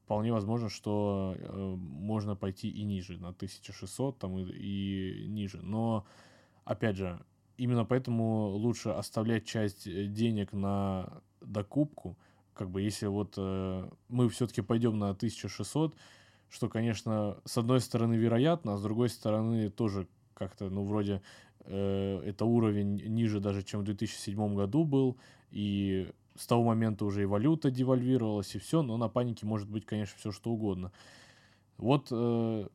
вполне 0.06 0.32
возможно, 0.32 0.70
что 0.70 1.36
э, 1.38 1.76
можно 1.78 2.36
пойти 2.36 2.70
и 2.70 2.84
ниже, 2.84 3.18
на 3.18 3.30
1600 3.30 4.20
там, 4.20 4.38
и, 4.38 4.44
и 4.44 5.28
ниже. 5.28 5.62
Но, 5.62 6.06
опять 6.64 6.96
же, 6.96 7.20
именно 7.58 7.86
поэтому 7.86 8.50
лучше 8.50 8.90
оставлять 8.90 9.46
часть 9.46 9.88
э, 9.88 10.06
денег 10.06 10.54
на 10.54 11.22
докупку. 11.42 12.18
Как 12.54 12.70
бы 12.70 12.82
если 12.82 13.08
вот 13.08 13.34
э, 13.38 13.90
мы 14.08 14.30
все-таки 14.30 14.62
пойдем 14.62 15.00
на 15.00 15.10
1600, 15.10 15.96
что, 16.50 16.70
конечно, 16.70 17.38
с 17.44 17.58
одной 17.58 17.82
стороны 17.82 18.14
вероятно, 18.14 18.76
а 18.76 18.78
с 18.78 18.82
другой 18.84 19.10
стороны 19.10 19.70
тоже 19.70 20.08
как-то, 20.36 20.70
ну, 20.70 20.84
вроде 20.84 21.22
это 21.68 22.46
уровень 22.46 22.96
ниже 23.08 23.40
даже, 23.40 23.64
чем 23.64 23.82
в 23.82 23.84
2007 23.84 24.56
году 24.56 24.84
был, 24.84 25.18
и 25.52 26.10
с 26.36 26.48
того 26.48 26.64
момента 26.64 27.06
уже 27.06 27.24
и 27.24 27.26
валюта 27.26 27.72
девальвировалась, 27.72 28.56
и 28.56 28.60
все, 28.60 28.82
но 28.82 28.98
на 28.98 29.08
панике 29.08 29.46
может 29.46 29.70
быть, 29.70 29.86
конечно, 29.86 30.18
все 30.20 30.32
что 30.32 30.52
угодно. 30.52 30.92
Вот 31.78 32.08
э, 32.12 32.68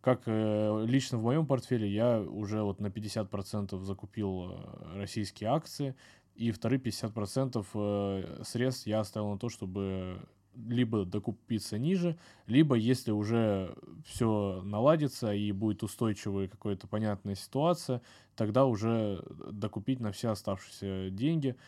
как 0.00 0.22
э, 0.26 0.84
лично 0.86 1.18
в 1.18 1.22
моем 1.22 1.46
портфеле 1.46 1.88
я 1.88 2.20
уже 2.20 2.62
вот 2.62 2.80
на 2.80 2.88
50% 2.88 3.82
закупил 3.82 4.50
э, 4.50 4.98
российские 4.98 5.50
акции, 5.50 5.96
и 6.34 6.50
вторые 6.50 6.80
50% 6.80 7.66
э, 7.74 8.42
средств 8.44 8.86
я 8.86 9.00
оставил 9.00 9.30
на 9.30 9.38
то, 9.38 9.48
чтобы 9.48 10.20
либо 10.68 11.04
докупиться 11.04 11.78
ниже, 11.78 12.18
либо 12.46 12.76
если 12.76 13.10
уже 13.10 13.76
все 14.06 14.62
наладится 14.64 15.32
и 15.32 15.52
будет 15.52 15.82
устойчивая 15.82 16.48
какая-то 16.48 16.86
понятная 16.86 17.34
ситуация, 17.34 18.02
тогда 18.34 18.64
уже 18.66 19.22
докупить 19.50 20.00
на 20.00 20.12
все 20.12 20.30
оставшиеся 20.30 21.10
деньги– 21.10 21.56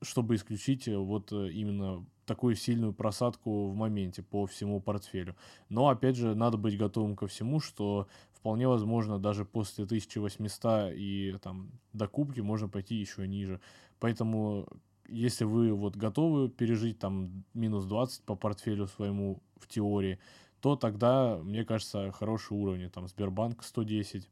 чтобы 0.00 0.34
исключить 0.34 0.88
э, 0.88 0.96
вот 0.96 1.32
э, 1.32 1.50
именно 1.50 2.04
такую 2.26 2.54
сильную 2.54 2.92
просадку 2.92 3.68
в 3.68 3.76
моменте 3.76 4.22
по 4.22 4.46
всему 4.46 4.80
портфелю. 4.80 5.36
Но, 5.68 5.88
опять 5.88 6.16
же, 6.16 6.34
надо 6.34 6.56
быть 6.56 6.78
готовым 6.78 7.16
ко 7.16 7.26
всему, 7.26 7.60
что 7.60 8.08
вполне 8.32 8.68
возможно 8.68 9.18
даже 9.18 9.44
после 9.44 9.84
1800 9.84 10.92
и 10.94 11.36
там 11.42 11.70
докупки 11.92 12.40
можно 12.40 12.68
пойти 12.68 12.96
еще 12.96 13.26
ниже. 13.26 13.60
Поэтому, 13.98 14.68
если 15.12 15.44
вы 15.44 15.72
вот 15.72 15.96
готовы 15.96 16.48
пережить 16.48 16.98
там 16.98 17.44
минус 17.54 17.84
20 17.84 18.22
по 18.22 18.34
портфелю 18.34 18.86
своему 18.86 19.42
в 19.56 19.68
теории, 19.68 20.18
то 20.60 20.76
тогда, 20.76 21.38
мне 21.42 21.64
кажется, 21.64 22.12
хорошие 22.12 22.58
уровни. 22.58 22.88
Там 22.88 23.08
Сбербанк 23.08 23.62
110, 23.62 24.28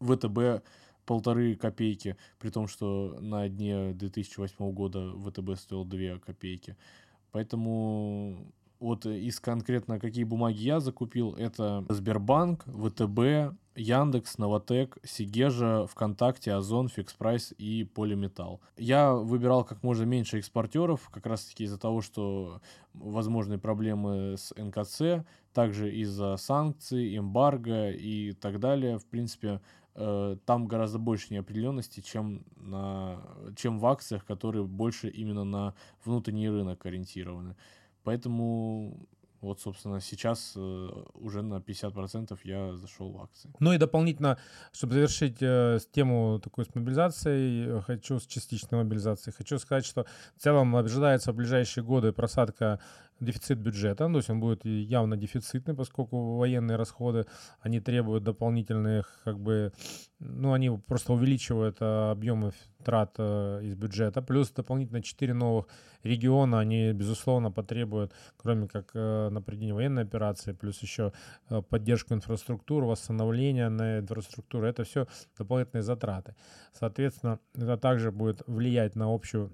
ВТБ 0.00 0.64
полторы 1.04 1.54
копейки, 1.54 2.16
при 2.38 2.50
том, 2.50 2.66
что 2.66 3.16
на 3.20 3.48
дне 3.48 3.92
2008 3.92 4.72
года 4.72 5.12
ВТБ 5.12 5.56
стоил 5.58 5.84
2 5.84 6.18
копейки. 6.18 6.76
Поэтому 7.30 8.52
вот 8.80 9.06
из 9.06 9.40
конкретно 9.40 10.00
какие 10.00 10.24
бумаги 10.24 10.58
я 10.58 10.80
закупил, 10.80 11.34
это 11.34 11.84
Сбербанк, 11.88 12.64
ВТБ, 12.64 13.56
Яндекс, 13.76 14.38
Новатэк, 14.38 14.98
Сегежа, 15.04 15.86
ВКонтакте, 15.86 16.52
Ozon, 16.52 16.88
Fix 16.88 17.13
Price 17.13 17.54
и 17.58 17.84
Полиметалл. 17.84 18.60
Я 18.76 19.14
выбирал 19.14 19.64
как 19.64 19.82
можно 19.82 20.04
меньше 20.04 20.38
экспортеров, 20.38 21.08
как 21.10 21.26
раз 21.26 21.44
таки 21.44 21.64
из-за 21.64 21.78
того, 21.78 22.00
что 22.00 22.60
возможны 22.94 23.58
проблемы 23.58 24.36
с 24.36 24.54
НКЦ, 24.56 25.26
также 25.52 25.94
из-за 25.94 26.36
санкций, 26.36 27.16
эмбарго 27.16 27.90
и 27.90 28.32
так 28.32 28.58
далее. 28.58 28.98
В 28.98 29.06
принципе, 29.06 29.60
Э, 29.98 30.36
там 30.44 30.66
гораздо 30.66 30.98
больше 30.98 31.32
неопределенности, 31.32 32.00
чем, 32.00 32.44
на, 32.56 33.18
чем 33.56 33.78
в 33.78 33.86
акциях, 33.86 34.26
которые 34.26 34.64
больше 34.64 35.08
именно 35.08 35.44
на 35.44 35.74
внутренний 36.04 36.50
рынок 36.50 36.84
ориентированы. 36.84 37.56
Поэтому 38.04 39.08
вот, 39.46 39.60
собственно, 39.60 40.00
сейчас 40.00 40.54
э, 40.56 40.88
уже 41.14 41.42
на 41.42 41.56
50% 41.56 42.38
я 42.44 42.76
зашел 42.76 43.12
в 43.12 43.22
акции. 43.22 43.52
Ну 43.60 43.72
и 43.72 43.78
дополнительно, 43.78 44.38
чтобы 44.72 44.94
завершить 44.94 45.38
э, 45.40 45.78
тему 45.92 46.40
такой 46.42 46.64
с 46.64 46.74
мобилизацией, 46.74 47.80
хочу 47.82 48.18
с 48.18 48.26
частичной 48.26 48.78
мобилизацией, 48.78 49.34
хочу 49.34 49.58
сказать, 49.58 49.86
что 49.86 50.04
в 50.36 50.42
целом 50.42 50.74
ожидается 50.74 51.32
в 51.32 51.36
ближайшие 51.36 51.84
годы 51.84 52.12
просадка 52.12 52.80
дефицит 53.20 53.58
бюджета, 53.58 54.08
то 54.08 54.16
есть 54.16 54.30
он 54.30 54.40
будет 54.40 54.64
явно 54.64 55.16
дефицитный, 55.16 55.74
поскольку 55.74 56.36
военные 56.36 56.76
расходы, 56.76 57.26
они 57.60 57.80
требуют 57.80 58.24
дополнительных, 58.24 59.20
как 59.24 59.38
бы, 59.38 59.72
ну, 60.18 60.52
они 60.52 60.70
просто 60.70 61.12
увеличивают 61.12 61.78
э, 61.80 62.10
объемы 62.10 62.52
трат 62.84 63.14
э, 63.18 63.60
из 63.64 63.74
бюджета, 63.74 64.22
плюс 64.22 64.50
дополнительно 64.50 65.02
4 65.02 65.34
новых 65.34 65.66
региона, 66.02 66.60
они, 66.60 66.92
безусловно, 66.92 67.50
потребуют, 67.50 68.12
кроме 68.36 68.68
как 68.68 68.90
э, 68.94 69.28
на 69.30 69.40
проведение 69.40 69.74
военной 69.74 70.02
операции, 70.02 70.52
плюс 70.52 70.82
еще 70.82 71.12
поддержку 71.70 72.14
инфраструктуры, 72.14 72.86
восстановление 72.86 73.70
на 73.70 74.00
инфраструктуру, 74.00 74.66
это 74.66 74.84
все 74.84 75.06
дополнительные 75.38 75.82
затраты. 75.82 76.34
Соответственно, 76.72 77.38
это 77.54 77.78
также 77.78 78.12
будет 78.12 78.42
влиять 78.46 78.94
на 78.94 79.12
общую 79.12 79.50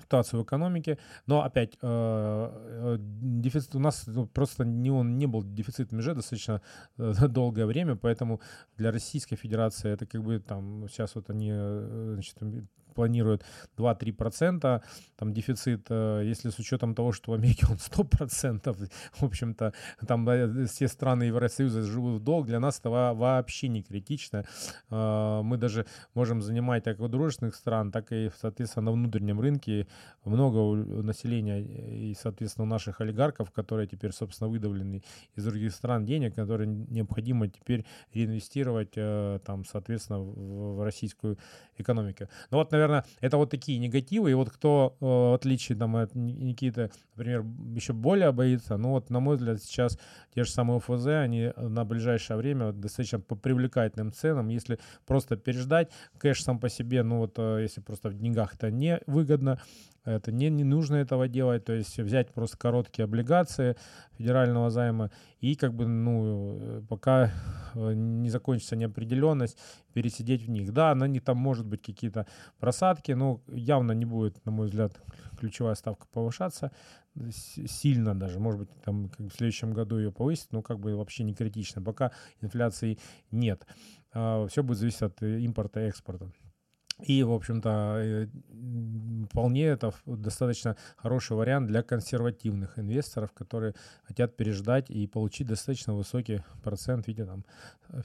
ситуацию 0.00 0.40
в 0.40 0.44
экономике, 0.44 0.98
но 1.26 1.42
опять 1.42 1.74
э, 1.74 1.78
э, 1.82 2.96
дефицит 3.00 3.74
у 3.74 3.78
нас 3.78 4.04
ну, 4.06 4.26
просто 4.26 4.64
не 4.64 4.90
он 4.90 5.18
не 5.18 5.26
был 5.26 5.42
дефицитом 5.42 5.98
уже 5.98 6.14
достаточно 6.14 6.60
э, 6.98 7.12
долгое 7.28 7.66
время, 7.66 7.96
поэтому 7.96 8.40
для 8.76 8.92
Российской 8.92 9.36
Федерации 9.36 9.90
это 9.90 10.06
как 10.06 10.22
бы 10.22 10.38
там 10.38 10.88
сейчас 10.88 11.14
вот 11.14 11.30
они 11.30 11.50
значит, 11.52 12.36
планирует 12.96 13.44
2-3%, 13.76 14.82
там 15.16 15.32
дефицит, 15.32 15.86
э, 15.90 16.22
если 16.24 16.50
с 16.50 16.58
учетом 16.58 16.94
того, 16.94 17.12
что 17.12 17.32
в 17.32 17.34
Америке 17.34 17.66
он 17.70 17.76
100%, 17.76 18.88
в 19.12 19.22
общем-то, 19.22 19.72
там 20.06 20.28
э, 20.28 20.66
все 20.66 20.88
страны 20.88 21.24
Евросоюза 21.24 21.82
живут 21.82 22.20
в 22.20 22.24
долг, 22.24 22.46
для 22.46 22.60
нас 22.60 22.80
это 22.80 22.90
вообще 22.90 23.68
не 23.68 23.82
критично. 23.82 24.44
Э, 24.90 25.42
мы 25.42 25.58
даже 25.58 25.86
можем 26.14 26.42
занимать 26.42 26.84
как 26.84 27.00
у 27.00 27.08
дружественных 27.08 27.54
стран, 27.54 27.92
так 27.92 28.12
и, 28.12 28.30
соответственно, 28.40 28.86
на 28.86 28.92
внутреннем 28.92 29.40
рынке 29.40 29.86
много 30.24 30.58
населения 31.02 31.60
и, 31.62 32.14
соответственно, 32.14 32.66
наших 32.66 33.00
олигархов, 33.00 33.50
которые 33.50 33.86
теперь, 33.86 34.12
собственно, 34.12 34.50
выдавлены 34.50 35.02
из 35.36 35.44
других 35.44 35.72
стран 35.72 36.04
денег, 36.04 36.34
которые 36.34 36.66
необходимо 36.66 37.48
теперь 37.48 37.84
реинвестировать, 38.14 38.92
там, 39.44 39.64
соответственно, 39.64 40.20
в 40.20 40.84
российскую 40.84 41.38
экономику. 41.78 42.28
Ну 42.50 42.58
вот, 42.58 42.72
наверное, 42.72 42.85
наверное, 42.88 43.08
это 43.20 43.36
вот 43.36 43.50
такие 43.50 43.78
негативы. 43.78 44.30
И 44.30 44.34
вот 44.34 44.50
кто, 44.50 44.96
э, 45.00 45.04
в 45.04 45.34
отличие 45.34 45.78
там, 45.78 45.96
от 45.96 46.14
Никиты, 46.14 46.90
например, 47.14 47.44
еще 47.74 47.92
более 47.92 48.32
боится, 48.32 48.76
ну 48.76 48.90
вот, 48.90 49.10
на 49.10 49.20
мой 49.20 49.36
взгляд, 49.36 49.62
сейчас 49.62 49.98
те 50.34 50.44
же 50.44 50.50
самые 50.50 50.78
ОФЗ, 50.78 51.06
они 51.06 51.52
на 51.56 51.84
ближайшее 51.84 52.36
время 52.36 52.72
достаточно 52.72 53.20
по 53.20 53.36
привлекательным 53.36 54.12
ценам. 54.12 54.48
Если 54.48 54.78
просто 55.06 55.36
переждать, 55.36 55.90
кэш 56.18 56.42
сам 56.42 56.58
по 56.58 56.68
себе, 56.68 57.02
ну 57.02 57.18
вот, 57.18 57.34
э, 57.38 57.62
если 57.62 57.80
просто 57.80 58.08
в 58.08 58.14
деньгах 58.14 58.54
это 58.54 58.70
не 58.70 59.00
выгодно, 59.06 59.60
Это 60.06 60.32
не, 60.32 60.48
не 60.48 60.64
нужно 60.64 60.96
этого 60.96 61.28
делать, 61.28 61.64
то 61.64 61.72
есть 61.72 61.98
взять 61.98 62.32
просто 62.32 62.56
короткие 62.56 63.04
облигации 63.04 63.76
федерального 64.16 64.70
займа 64.70 65.10
и 65.40 65.56
как 65.56 65.74
бы, 65.74 65.86
ну, 65.86 66.82
пока 66.88 67.32
э, 67.74 67.92
не 67.94 68.30
закончится 68.30 68.76
неопределенность, 68.76 69.58
пересидеть 69.92 70.42
в 70.42 70.48
них. 70.48 70.72
Да, 70.72 70.94
на 70.94 71.08
них 71.08 71.24
там 71.24 71.36
может 71.36 71.66
быть 71.66 71.82
какие-то 71.82 72.26
просадки, 72.58 73.12
но 73.12 73.42
явно 73.48 73.92
не 73.92 74.04
будет, 74.04 74.42
на 74.46 74.52
мой 74.52 74.66
взгляд, 74.66 74.92
ключевая 75.38 75.74
ставка 75.74 76.06
повышаться 76.12 76.70
сильно 77.66 78.14
даже, 78.14 78.38
может 78.38 78.60
быть, 78.60 78.68
там 78.84 79.08
как 79.08 79.26
в 79.32 79.34
следующем 79.34 79.72
году 79.72 79.98
ее 79.98 80.12
повысить, 80.12 80.52
но 80.52 80.62
как 80.62 80.78
бы 80.78 80.94
вообще 80.96 81.24
не 81.24 81.34
критично. 81.34 81.82
Пока 81.82 82.12
инфляции 82.40 82.98
нет. 83.30 83.66
А, 84.12 84.46
Все 84.48 84.62
будет 84.62 84.78
зависеть 84.78 85.02
от 85.02 85.22
э, 85.22 85.40
импорта 85.40 85.80
и 85.80 85.88
экспорта. 85.88 86.30
И, 87.02 87.22
в 87.22 87.32
общем-то, 87.32 87.98
э, 87.98 88.26
вполне 89.30 89.64
это 89.64 89.92
достаточно 90.06 90.76
хороший 90.96 91.36
вариант 91.36 91.66
для 91.66 91.82
консервативных 91.82 92.78
инвесторов, 92.78 93.32
которые 93.32 93.74
хотят 94.04 94.34
переждать 94.36 94.88
и 94.90 95.06
получить 95.06 95.46
достаточно 95.46 95.94
высокий 95.94 96.42
процент 96.62 97.04
в 97.04 97.08
виде 97.08 97.26
там, 97.26 97.44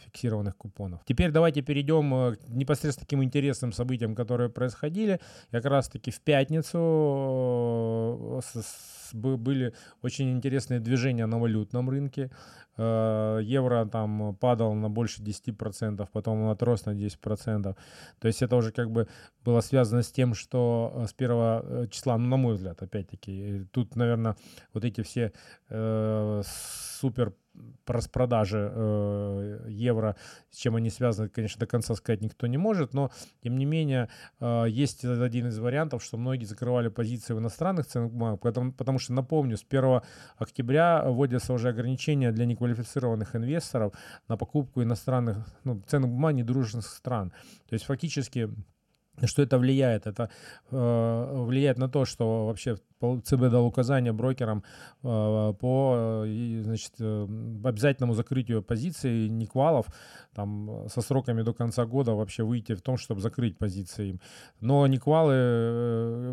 фиксированных 0.04 0.58
купонов. 0.58 1.02
Теперь 1.06 1.32
давайте 1.32 1.62
перейдем 1.62 2.14
э, 2.14 2.36
к 2.36 2.50
непосредственно 2.50 3.06
таким 3.06 3.24
интересным 3.24 3.72
событиям, 3.72 4.14
которые 4.14 4.50
происходили. 4.50 5.22
Как 5.52 5.64
раз-таки 5.66 6.12
в 6.12 6.20
пятницу 6.20 6.78
э, 8.44 8.62
были 9.14 9.74
очень 10.02 10.32
интересные 10.32 10.80
движения 10.80 11.26
на 11.26 11.40
валютном 11.40 11.90
рынке. 11.90 12.32
Э, 12.78 13.40
евро 13.44 13.86
там 13.86 14.36
падал 14.36 14.74
на 14.74 14.90
больше 14.90 15.22
10%, 15.22 16.08
потом 16.12 16.42
он 16.42 16.50
отрос 16.52 16.86
на 16.86 16.92
10%. 16.92 17.76
То 18.20 18.28
есть 18.28 18.42
это 18.42 18.56
уже 18.56 18.72
как 18.72 18.92
бы 18.92 19.08
было 19.44 19.62
связано 19.62 20.04
с 20.04 20.12
тем, 20.12 20.34
что 20.34 20.92
э, 20.96 21.08
с 21.08 21.14
первого 21.14 21.64
э, 21.64 21.88
числа, 21.90 22.18
ну, 22.18 22.28
на 22.28 22.38
мой 22.38 22.56
взгляд, 22.56 22.82
опять-таки, 22.82 23.66
тут, 23.72 23.96
наверное, 23.96 24.36
вот 24.74 24.86
эти 24.86 25.02
все 25.02 25.32
э, 25.70 26.42
супер 27.00 27.34
распродажи 27.86 28.72
э, 28.74 29.66
евро, 29.70 30.16
с 30.50 30.58
чем 30.58 30.76
они 30.76 30.90
связаны, 30.90 31.30
конечно, 31.30 31.60
до 31.60 31.66
конца 31.66 31.96
сказать 31.96 32.22
никто 32.22 32.48
не 32.48 32.58
может, 32.58 32.94
но, 32.94 33.12
тем 33.44 33.58
не 33.58 33.66
менее, 33.66 34.10
э, 34.40 34.66
есть 34.70 35.04
один 35.04 35.48
из 35.48 35.60
вариантов, 35.60 36.04
что 36.04 36.18
многие 36.18 36.46
закрывали 36.46 36.90
позиции 36.90 37.34
в 37.34 37.40
иностранных 37.40 37.88
ценных 37.88 38.12
бумагах, 38.12 38.40
потому, 38.40 38.74
потому 38.74 39.00
что, 39.00 39.14
напомню, 39.14 39.58
с 39.58 39.66
1 39.68 40.02
октября 40.38 41.04
вводятся 41.06 41.54
уже 41.54 41.70
ограничения 41.70 42.32
для 42.32 42.46
неквалифицированных 42.46 43.36
инвесторов 43.36 43.94
на 44.28 44.38
покупку 44.38 44.84
иностранных 44.84 45.48
ну, 45.64 45.82
ценных 45.88 46.10
бумаг 46.10 46.36
недружественных 46.36 46.88
стран. 46.88 47.32
То 47.68 47.74
есть, 47.74 47.86
фактически, 47.86 48.50
что 49.26 49.42
это 49.42 49.58
влияет? 49.58 50.08
Это 50.08 50.30
э, 50.72 51.44
влияет 51.46 51.78
на 51.78 51.90
то, 51.90 52.06
что 52.06 52.46
вообще 52.48 52.78
ЦБ 53.24 53.50
дал 53.50 53.66
указание 53.66 54.14
брокерам 54.14 54.64
э, 55.04 55.54
по 55.60 56.24
значит, 56.64 56.94
э, 57.00 57.28
обязательному 57.64 58.14
закрытию 58.14 58.64
позиций 58.64 59.30
Никвалов 59.30 59.88
там, 60.36 60.88
со 60.88 61.02
сроками 61.02 61.42
до 61.42 61.54
конца 61.54 61.86
года 61.86 62.14
вообще 62.14 62.44
выйти 62.44 62.74
в 62.74 62.82
том, 62.82 62.98
чтобы 62.98 63.22
закрыть 63.22 63.58
позиции 63.58 64.10
им. 64.10 64.20
Но 64.62 64.88
Никвалы, 64.88 65.34
э, 65.36 66.32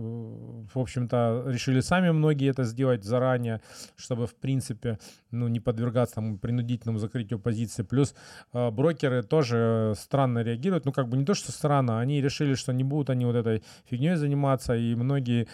в 0.74 0.78
общем-то, 0.78 1.44
решили 1.46 1.80
сами 1.80 2.10
многие 2.10 2.50
это 2.50 2.64
сделать 2.64 3.04
заранее, 3.04 3.60
чтобы, 3.96 4.26
в 4.26 4.34
принципе, 4.34 4.98
ну, 5.30 5.48
не 5.48 5.60
подвергаться 5.60 6.16
там, 6.16 6.38
принудительному 6.38 6.98
закрытию 6.98 7.38
позиции. 7.38 7.82
Плюс 7.82 8.14
брокеры 8.52 9.22
тоже 9.22 9.94
странно 9.96 10.42
реагируют. 10.42 10.84
Ну, 10.84 10.92
как 10.92 11.08
бы 11.08 11.16
не 11.16 11.24
то, 11.24 11.34
что 11.34 11.52
странно, 11.52 12.00
они 12.00 12.20
решили, 12.20 12.54
что 12.54 12.72
не 12.72 12.84
будут 12.84 13.10
они 13.10 13.24
вот 13.24 13.36
этой 13.36 13.62
фигней 13.90 14.16
заниматься, 14.16 14.74
и 14.76 14.94
многие 14.94 15.48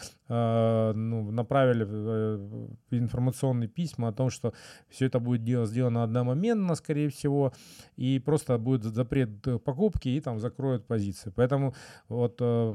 ну, 1.11 1.31
направили 1.31 1.87
э, 1.89 2.69
информационные 2.91 3.69
письма 3.69 4.09
о 4.09 4.13
том, 4.13 4.31
что 4.31 4.53
все 4.89 5.07
это 5.07 5.21
будет 5.21 5.45
дело 5.45 5.67
сделано 5.67 6.03
одномоментно, 6.03 6.75
скорее 6.75 7.09
всего, 7.09 7.53
и 7.97 8.19
просто 8.19 8.59
будет 8.59 8.85
запрет 8.85 9.31
покупки 9.65 10.09
и 10.09 10.21
там 10.21 10.41
закроют 10.41 10.87
позиции. 10.87 11.33
Поэтому 11.35 11.75
вот 12.09 12.37
э, 12.41 12.75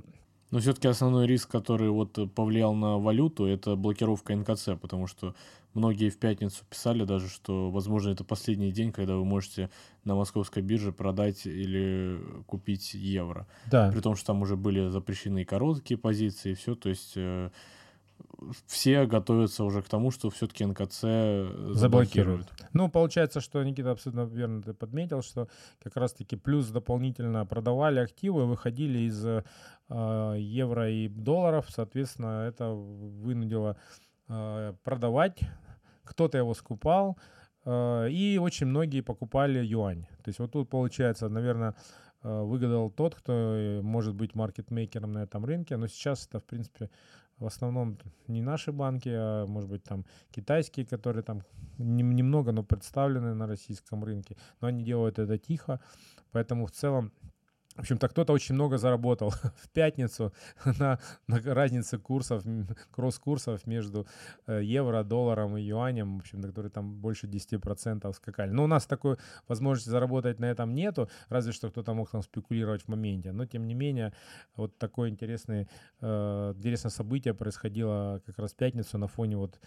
но 0.51 0.59
все-таки 0.59 0.87
основной 0.87 1.27
риск, 1.27 1.49
который 1.49 1.89
вот 1.89 2.17
повлиял 2.33 2.73
на 2.73 2.97
валюту, 2.97 3.45
это 3.45 3.75
блокировка 3.75 4.35
НКЦ, 4.35 4.69
потому 4.81 5.05
что 5.05 5.35
многие 5.73 6.09
в 6.09 6.17
пятницу 6.17 6.63
писали 6.67 7.03
даже, 7.03 7.29
что, 7.29 7.69
возможно, 7.69 8.09
это 8.09 8.23
последний 8.23 8.71
день, 8.71 8.91
когда 8.91 9.15
вы 9.15 9.25
можете 9.25 9.69
на 10.05 10.15
московской 10.15 10.63
бирже 10.63 10.91
продать 10.91 11.45
или 11.45 12.19
купить 12.47 12.95
евро. 12.95 13.47
Да. 13.69 13.91
При 13.91 14.01
том, 14.01 14.15
что 14.15 14.27
там 14.27 14.41
уже 14.41 14.55
были 14.57 14.89
запрещены 14.89 15.45
короткие 15.45 15.99
позиции 15.99 16.51
и 16.51 16.55
все, 16.55 16.73
то 16.75 16.89
есть 16.89 17.13
э, 17.15 17.51
все 18.65 19.05
готовятся 19.05 19.63
уже 19.63 19.81
к 19.81 19.89
тому, 19.89 20.11
что 20.11 20.29
все-таки 20.29 20.65
НКЦ 20.65 21.01
заблокируют. 21.75 22.47
Ну, 22.73 22.89
получается, 22.89 23.41
что 23.41 23.63
Никита 23.63 23.91
абсолютно 23.91 24.21
верно 24.21 24.61
ты 24.61 24.73
подметил, 24.73 25.21
что 25.21 25.47
как 25.83 25.95
раз-таки 25.97 26.35
плюс 26.35 26.67
дополнительно 26.69 27.45
продавали 27.45 27.99
активы, 27.99 28.45
выходили 28.45 28.99
из 28.99 29.25
э, 29.25 29.43
евро 30.37 30.89
и 30.89 31.07
долларов, 31.07 31.65
соответственно, 31.69 32.47
это 32.47 32.69
вынудило 32.69 33.77
э, 34.27 34.73
продавать, 34.83 35.39
кто-то 36.03 36.37
его 36.37 36.53
скупал, 36.53 37.17
э, 37.65 38.09
и 38.09 38.37
очень 38.37 38.67
многие 38.67 39.01
покупали 39.01 39.65
юань. 39.65 40.05
То 40.23 40.29
есть 40.29 40.39
вот 40.39 40.51
тут 40.51 40.69
получается, 40.69 41.29
наверное, 41.29 41.75
э, 42.23 42.41
выгадал 42.41 42.89
тот, 42.89 43.15
кто 43.15 43.33
э, 43.33 43.81
может 43.81 44.15
быть 44.15 44.35
маркетмейкером 44.35 45.13
на 45.13 45.23
этом 45.23 45.45
рынке, 45.45 45.77
но 45.77 45.87
сейчас 45.87 46.27
это, 46.27 46.39
в 46.39 46.45
принципе, 46.45 46.89
в 47.39 47.45
основном 47.45 47.97
не 48.27 48.41
наши 48.41 48.71
банки, 48.71 49.09
а 49.09 49.45
может 49.45 49.69
быть 49.69 49.83
там 49.83 50.05
китайские, 50.31 50.85
которые 50.85 51.23
там 51.23 51.43
немного, 51.77 52.51
но 52.51 52.63
представлены 52.63 53.33
на 53.33 53.47
российском 53.47 54.03
рынке. 54.03 54.37
Но 54.61 54.67
они 54.67 54.83
делают 54.83 55.19
это 55.19 55.37
тихо, 55.37 55.79
поэтому 56.31 56.65
в 56.65 56.71
целом 56.71 57.11
в 57.79 57.81
общем-то, 57.81 58.09
кто-то 58.09 58.33
очень 58.33 58.55
много 58.55 58.77
заработал 58.77 59.29
в 59.63 59.69
пятницу 59.69 60.33
на, 60.79 60.99
на 61.27 61.39
разнице 61.53 61.97
курсов, 61.97 62.43
кросс-курсов 62.91 63.65
между 63.67 64.05
э, 64.47 64.61
евро, 64.63 65.03
долларом 65.03 65.55
и 65.57 65.61
юанем, 65.61 66.17
в 66.17 66.19
общем-то, 66.19 66.49
которые 66.49 66.71
там 66.71 66.95
больше 66.95 67.27
10% 67.27 68.13
скакали. 68.13 68.51
Но 68.51 68.65
у 68.65 68.67
нас 68.67 68.85
такой 68.85 69.15
возможности 69.47 69.89
заработать 69.89 70.39
на 70.39 70.45
этом 70.45 70.75
нету, 70.75 71.09
разве 71.29 71.53
что 71.53 71.69
кто-то 71.69 71.93
мог 71.93 72.11
там 72.11 72.21
спекулировать 72.21 72.81
в 72.81 72.87
моменте. 72.89 73.31
Но, 73.31 73.45
тем 73.45 73.65
не 73.65 73.75
менее, 73.75 74.13
вот 74.57 74.77
такое 74.77 75.09
интересное, 75.09 75.69
э, 76.01 76.53
интересное 76.57 76.91
событие 76.91 77.33
происходило 77.33 78.21
как 78.25 78.39
раз 78.39 78.51
в 78.51 78.55
пятницу 78.55 78.97
на 78.97 79.07
фоне 79.07 79.37
вот 79.37 79.57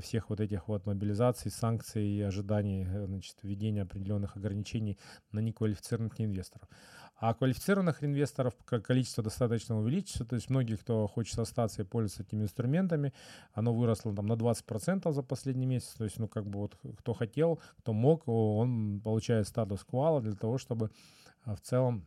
всех 0.00 0.30
вот 0.30 0.40
этих 0.40 0.68
вот 0.68 0.86
мобилизаций, 0.86 1.50
санкций 1.50 2.06
и 2.06 2.22
ожиданий 2.22 2.86
э, 2.88 3.06
значит, 3.06 3.36
введения 3.42 3.82
определенных 3.82 4.36
ограничений 4.36 4.96
на 5.32 5.40
неквалифицированных 5.40 6.18
инвесторов. 6.18 6.66
А 7.20 7.34
квалифицированных 7.34 8.04
инвесторов 8.04 8.54
количество 8.64 9.24
достаточно 9.24 9.76
увеличится. 9.76 10.24
То 10.24 10.36
есть 10.36 10.50
многие, 10.50 10.76
кто 10.76 11.08
хочет 11.08 11.36
остаться 11.40 11.82
и 11.82 11.84
пользоваться 11.84 12.22
этими 12.22 12.44
инструментами, 12.44 13.12
оно 13.52 13.74
выросло 13.74 14.14
там 14.14 14.26
на 14.26 14.34
20% 14.34 15.10
за 15.10 15.22
последний 15.22 15.66
месяц. 15.66 15.94
То 15.94 16.04
есть, 16.04 16.18
ну, 16.20 16.28
как 16.28 16.46
бы 16.46 16.60
вот 16.60 16.78
кто 16.98 17.14
хотел, 17.14 17.60
кто 17.78 17.92
мог, 17.92 18.28
он 18.28 19.00
получает 19.00 19.48
статус 19.48 19.82
квала 19.82 20.20
для 20.20 20.34
того, 20.34 20.58
чтобы 20.58 20.92
а, 21.44 21.56
в 21.56 21.60
целом 21.60 22.06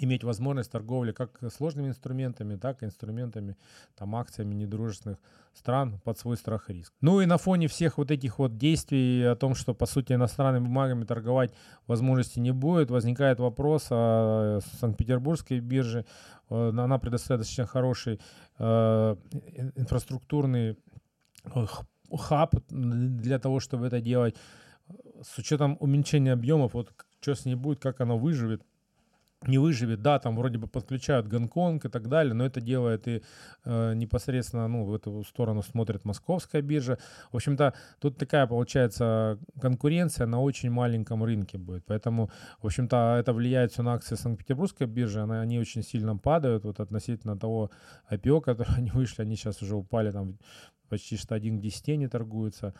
иметь 0.00 0.24
возможность 0.24 0.70
торговли 0.70 1.12
как 1.12 1.38
сложными 1.54 1.88
инструментами, 1.88 2.56
так 2.56 2.82
и 2.82 2.86
инструментами, 2.86 3.56
там, 3.94 4.16
акциями 4.16 4.54
недружественных 4.54 5.18
стран 5.54 6.00
под 6.04 6.18
свой 6.18 6.36
страх 6.36 6.70
и 6.70 6.74
риск. 6.74 6.92
Ну 7.00 7.20
и 7.20 7.26
на 7.26 7.36
фоне 7.36 7.68
всех 7.68 7.98
вот 7.98 8.10
этих 8.10 8.38
вот 8.38 8.56
действий 8.56 9.22
о 9.22 9.36
том, 9.36 9.54
что, 9.54 9.74
по 9.74 9.86
сути, 9.86 10.14
иностранными 10.14 10.64
бумагами 10.64 11.04
торговать 11.04 11.52
возможности 11.86 12.38
не 12.38 12.52
будет, 12.52 12.90
возникает 12.90 13.38
вопрос 13.38 13.88
о 13.90 14.60
Санкт-Петербургской 14.80 15.60
бирже. 15.60 16.06
Э, 16.48 16.70
она 16.70 16.98
предоставляет 16.98 17.42
достаточно 17.42 17.66
хороший 17.66 18.20
э, 18.58 19.16
инфраструктурный 19.76 20.78
э, 21.44 21.66
хаб 22.16 22.54
для 22.70 23.38
того, 23.38 23.60
чтобы 23.60 23.86
это 23.86 24.00
делать. 24.00 24.36
С 25.22 25.38
учетом 25.38 25.76
уменьшения 25.80 26.32
объемов, 26.32 26.74
вот 26.74 26.92
что 27.20 27.34
с 27.34 27.44
ней 27.44 27.54
будет, 27.54 27.80
как 27.80 28.00
она 28.00 28.14
выживет, 28.14 28.62
не 29.46 29.58
выживет, 29.58 30.02
да, 30.02 30.18
там 30.18 30.36
вроде 30.36 30.58
бы 30.58 30.66
подключают 30.66 31.26
Гонконг 31.26 31.84
и 31.84 31.88
так 31.88 32.08
далее, 32.08 32.34
но 32.34 32.44
это 32.44 32.60
делает 32.60 33.08
и 33.08 33.22
э, 33.64 33.94
непосредственно, 33.94 34.68
ну, 34.68 34.84
в 34.84 34.94
эту 34.94 35.24
сторону 35.24 35.62
смотрит 35.62 36.04
московская 36.04 36.62
биржа. 36.62 36.98
В 37.32 37.36
общем-то, 37.36 37.74
тут 38.00 38.18
такая 38.18 38.46
получается 38.46 39.38
конкуренция 39.60 40.26
на 40.26 40.40
очень 40.40 40.70
маленьком 40.70 41.24
рынке 41.24 41.58
будет, 41.58 41.84
поэтому, 41.86 42.30
в 42.60 42.66
общем-то, 42.66 43.16
это 43.18 43.32
влияет 43.32 43.72
все 43.72 43.82
на 43.82 43.94
акции 43.94 44.16
Санкт-Петербургской 44.16 44.86
биржи, 44.86 45.20
она, 45.20 45.40
они 45.40 45.58
очень 45.58 45.82
сильно 45.82 46.16
падают, 46.16 46.64
вот 46.64 46.80
относительно 46.80 47.38
того 47.38 47.70
IPO, 48.10 48.40
который 48.44 48.74
они 48.76 48.90
вышли, 48.90 49.22
они 49.22 49.36
сейчас 49.36 49.62
уже 49.62 49.76
упали 49.76 50.10
там 50.10 50.38
почти 50.88 51.16
что 51.16 51.34
один 51.34 51.58
к 51.58 51.62
10 51.62 51.98
не 51.98 52.08
торгуются. 52.08 52.74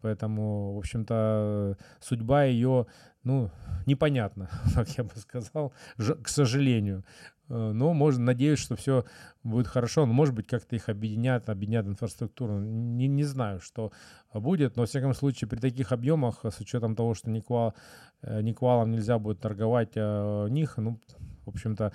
Поэтому, 0.00 0.74
в 0.74 0.78
общем-то, 0.78 1.76
судьба 2.00 2.44
ее, 2.44 2.86
ну, 3.24 3.50
непонятна, 3.86 4.48
как 4.74 4.88
я 4.96 5.04
бы 5.04 5.10
сказал, 5.16 5.72
к 5.96 6.28
сожалению. 6.28 7.04
Э, 7.48 7.72
но 7.72 7.92
можно 7.94 8.24
надеюсь, 8.24 8.58
что 8.58 8.76
все 8.76 9.04
будет 9.42 9.66
хорошо. 9.66 10.06
Но, 10.06 10.12
может 10.12 10.34
быть, 10.34 10.46
как-то 10.46 10.76
их 10.76 10.88
объединят, 10.88 11.48
объединят 11.48 11.86
инфраструктуру. 11.86 12.58
Не, 12.58 13.08
не 13.08 13.24
знаю, 13.24 13.60
что 13.60 13.92
будет. 14.32 14.76
Но, 14.76 14.82
во 14.82 14.86
всяком 14.86 15.14
случае, 15.14 15.48
при 15.48 15.58
таких 15.58 15.92
объемах, 15.92 16.44
с 16.44 16.60
учетом 16.60 16.94
того, 16.94 17.14
что 17.14 17.30
никвал, 17.30 17.74
э, 18.22 18.42
никвалом 18.42 18.90
нельзя 18.90 19.18
будет 19.18 19.40
торговать 19.40 19.92
а 19.96 20.46
них, 20.48 20.76
ну, 20.76 21.00
в 21.44 21.50
общем-то, 21.50 21.92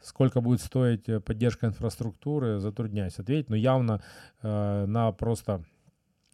сколько 0.00 0.42
будет 0.42 0.60
стоить 0.60 1.06
поддержка 1.24 1.66
инфраструктуры, 1.66 2.58
затрудняюсь 2.58 3.18
ответить. 3.18 3.48
Но 3.48 3.56
явно 3.56 4.02
э, 4.42 4.84
на 4.86 5.12
просто 5.12 5.64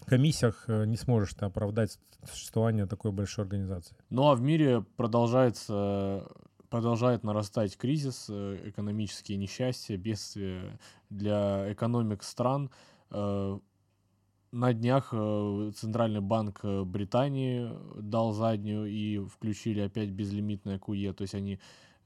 комиссиях 0.06 0.64
не 0.68 0.96
сможешь 0.96 1.34
ты 1.34 1.44
оправдать 1.46 1.98
существование 2.30 2.86
такой 2.86 3.12
большой 3.12 3.44
организации. 3.44 3.96
Ну 4.10 4.28
а 4.28 4.34
в 4.34 4.40
мире 4.40 4.82
продолжается 4.96 6.26
продолжает 6.70 7.24
нарастать 7.24 7.76
кризис, 7.76 8.26
э, 8.30 8.70
экономические 8.70 9.36
несчастья, 9.36 9.96
бедствия 9.96 10.78
для 11.10 11.70
экономик 11.72 12.22
стран. 12.22 12.70
Э, 13.10 13.58
на 14.52 14.72
днях 14.72 15.10
э, 15.12 15.72
Центральный 15.76 16.20
банк 16.20 16.64
Британии 16.64 17.70
дал 18.00 18.32
заднюю 18.32 18.86
и 18.86 19.18
включили 19.18 19.80
опять 19.80 20.10
безлимитное 20.10 20.78
КУЕ, 20.78 21.12
то 21.12 21.22
есть 21.22 21.34
они 21.34 21.60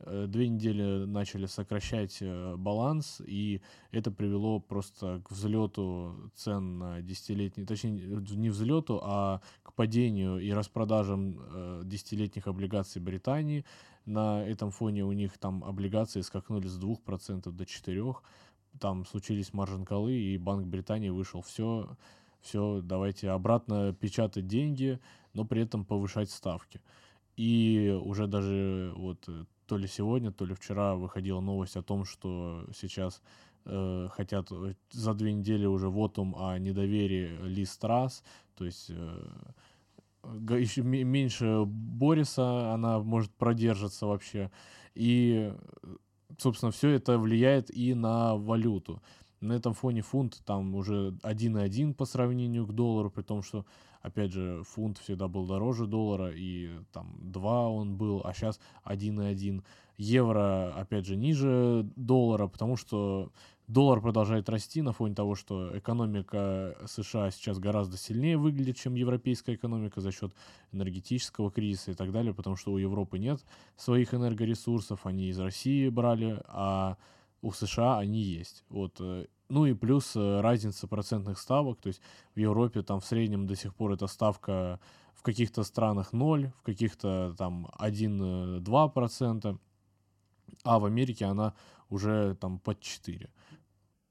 две 0.07 0.49
недели 0.49 1.05
начали 1.05 1.47
сокращать 1.47 2.23
баланс, 2.57 3.21
и 3.27 3.61
это 3.91 4.11
привело 4.11 4.61
просто 4.61 5.23
к 5.25 5.31
взлету 5.31 6.31
цен 6.35 6.79
на 6.79 7.03
десятилетние, 7.03 7.67
точнее 7.67 7.93
не 8.37 8.51
взлету, 8.51 9.01
а 9.03 9.41
к 9.63 9.73
падению 9.75 10.39
и 10.39 10.51
распродажам 10.51 11.89
десятилетних 11.89 12.47
облигаций 12.47 13.01
Британии. 13.01 13.65
На 14.07 14.47
этом 14.47 14.71
фоне 14.71 15.05
у 15.05 15.13
них 15.13 15.39
там 15.39 15.65
облигации 15.65 16.21
скакнули 16.21 16.67
с 16.67 16.79
2% 16.79 17.51
до 17.51 17.65
4%. 17.65 18.17
Там 18.81 19.07
случились 19.07 19.53
маржин-колы, 19.53 20.13
и 20.13 20.37
Банк 20.37 20.67
Британии 20.67 21.09
вышел. 21.09 21.43
Все, 21.43 21.97
все, 22.41 22.81
давайте 22.83 23.31
обратно 23.31 23.95
печатать 23.95 24.47
деньги, 24.47 24.99
но 25.33 25.45
при 25.45 25.63
этом 25.63 25.85
повышать 25.85 26.31
ставки. 26.31 26.81
И 27.37 27.97
уже 28.05 28.27
даже 28.27 28.93
вот 28.97 29.25
э, 29.29 29.45
то 29.67 29.77
ли 29.77 29.87
сегодня, 29.87 30.31
то 30.33 30.45
ли 30.45 30.55
вчера 30.55 30.95
выходила 30.95 31.41
новость 31.41 31.77
о 31.77 31.83
том, 31.83 32.05
что 32.05 32.65
сейчас 32.75 33.23
э, 33.65 34.09
хотят 34.13 34.51
э, 34.51 34.75
за 34.91 35.15
две 35.15 35.33
недели 35.33 35.67
уже 35.67 35.89
вотум 35.89 36.35
о 36.37 36.59
недоверии 36.59 37.39
Лист 37.43 37.81
Трасс, 37.81 38.23
то 38.57 38.65
есть 38.65 38.87
э, 38.91 39.27
еще 40.51 40.83
меньше 40.83 41.65
Бориса, 41.67 42.73
она 42.73 43.01
может 43.01 43.33
продержаться 43.35 44.07
вообще. 44.07 44.51
И, 44.95 45.53
собственно, 46.39 46.73
все 46.73 46.91
это 46.91 47.19
влияет 47.19 47.71
и 47.71 47.95
на 47.95 48.37
валюту. 48.37 49.03
На 49.45 49.53
этом 49.53 49.75
фоне 49.75 50.01
фунт 50.01 50.43
там 50.45 50.75
уже 50.75 51.11
1,1 51.23 51.95
по 51.95 52.07
сравнению 52.07 52.67
к 52.67 52.73
доллару, 52.73 53.11
при 53.11 53.23
том, 53.23 53.43
что, 53.43 53.67
опять 54.01 54.33
же, 54.33 54.63
фунт 54.65 54.99
всегда 54.99 55.29
был 55.29 55.47
дороже 55.47 55.87
доллара, 55.87 56.33
и 56.35 56.71
там 56.93 57.17
2 57.21 57.69
он 57.69 57.97
был, 57.97 58.23
а 58.25 58.33
сейчас 58.33 58.59
1,1. 58.85 59.63
Евро, 59.97 60.73
опять 60.75 61.07
же, 61.07 61.15
ниже 61.15 61.87
доллара, 61.95 62.49
потому 62.49 62.77
что 62.77 63.31
Доллар 63.67 64.03
продолжает 64.03 64.51
расти 64.51 64.83
на 64.83 64.93
фоне 64.93 65.15
того, 65.15 65.35
что 65.35 65.77
экономика 65.79 66.77
США 66.87 67.31
сейчас 67.31 67.59
гораздо 67.59 67.97
сильнее 67.97 68.37
выглядит, 68.37 68.77
чем 68.77 68.95
европейская 68.95 69.55
экономика 69.55 70.03
за 70.03 70.13
счет 70.13 70.35
энергетического 70.73 71.51
кризиса 71.51 71.93
и 71.93 71.95
так 71.95 72.13
далее, 72.13 72.35
потому 72.35 72.57
что 72.57 72.73
у 72.73 72.79
Европы 72.79 73.19
нет 73.19 73.43
своих 73.77 74.13
энергоресурсов, 74.13 75.07
они 75.07 75.29
из 75.29 75.39
России 75.39 75.89
брали, 75.89 76.43
а 76.47 76.99
у 77.41 77.53
США 77.53 77.99
они 77.99 78.21
есть. 78.21 78.65
Вот. 78.69 79.01
Э, 79.49 79.53
ну 79.55 79.67
и 79.67 79.75
плюс 79.75 80.17
э, 80.17 80.41
разница 80.41 80.87
процентных 80.87 81.39
ставок, 81.39 81.81
то 81.81 81.89
есть 81.89 82.01
в 82.35 82.39
Европе 82.39 82.83
там 82.83 83.01
в 83.01 83.05
среднем 83.05 83.47
до 83.47 83.57
сих 83.57 83.75
пор 83.75 83.93
эта 83.93 84.07
ставка 84.07 84.81
в 85.15 85.23
каких-то 85.23 85.65
странах 85.65 86.13
0, 86.13 86.53
в 86.59 86.63
каких-то 86.63 87.35
там 87.39 87.69
1-2%, 87.79 89.59
а 90.65 90.79
в 90.79 90.85
Америке 90.85 91.25
она 91.27 91.55
уже 91.91 92.35
там 92.41 92.59
под 92.59 92.81
4. 92.81 93.31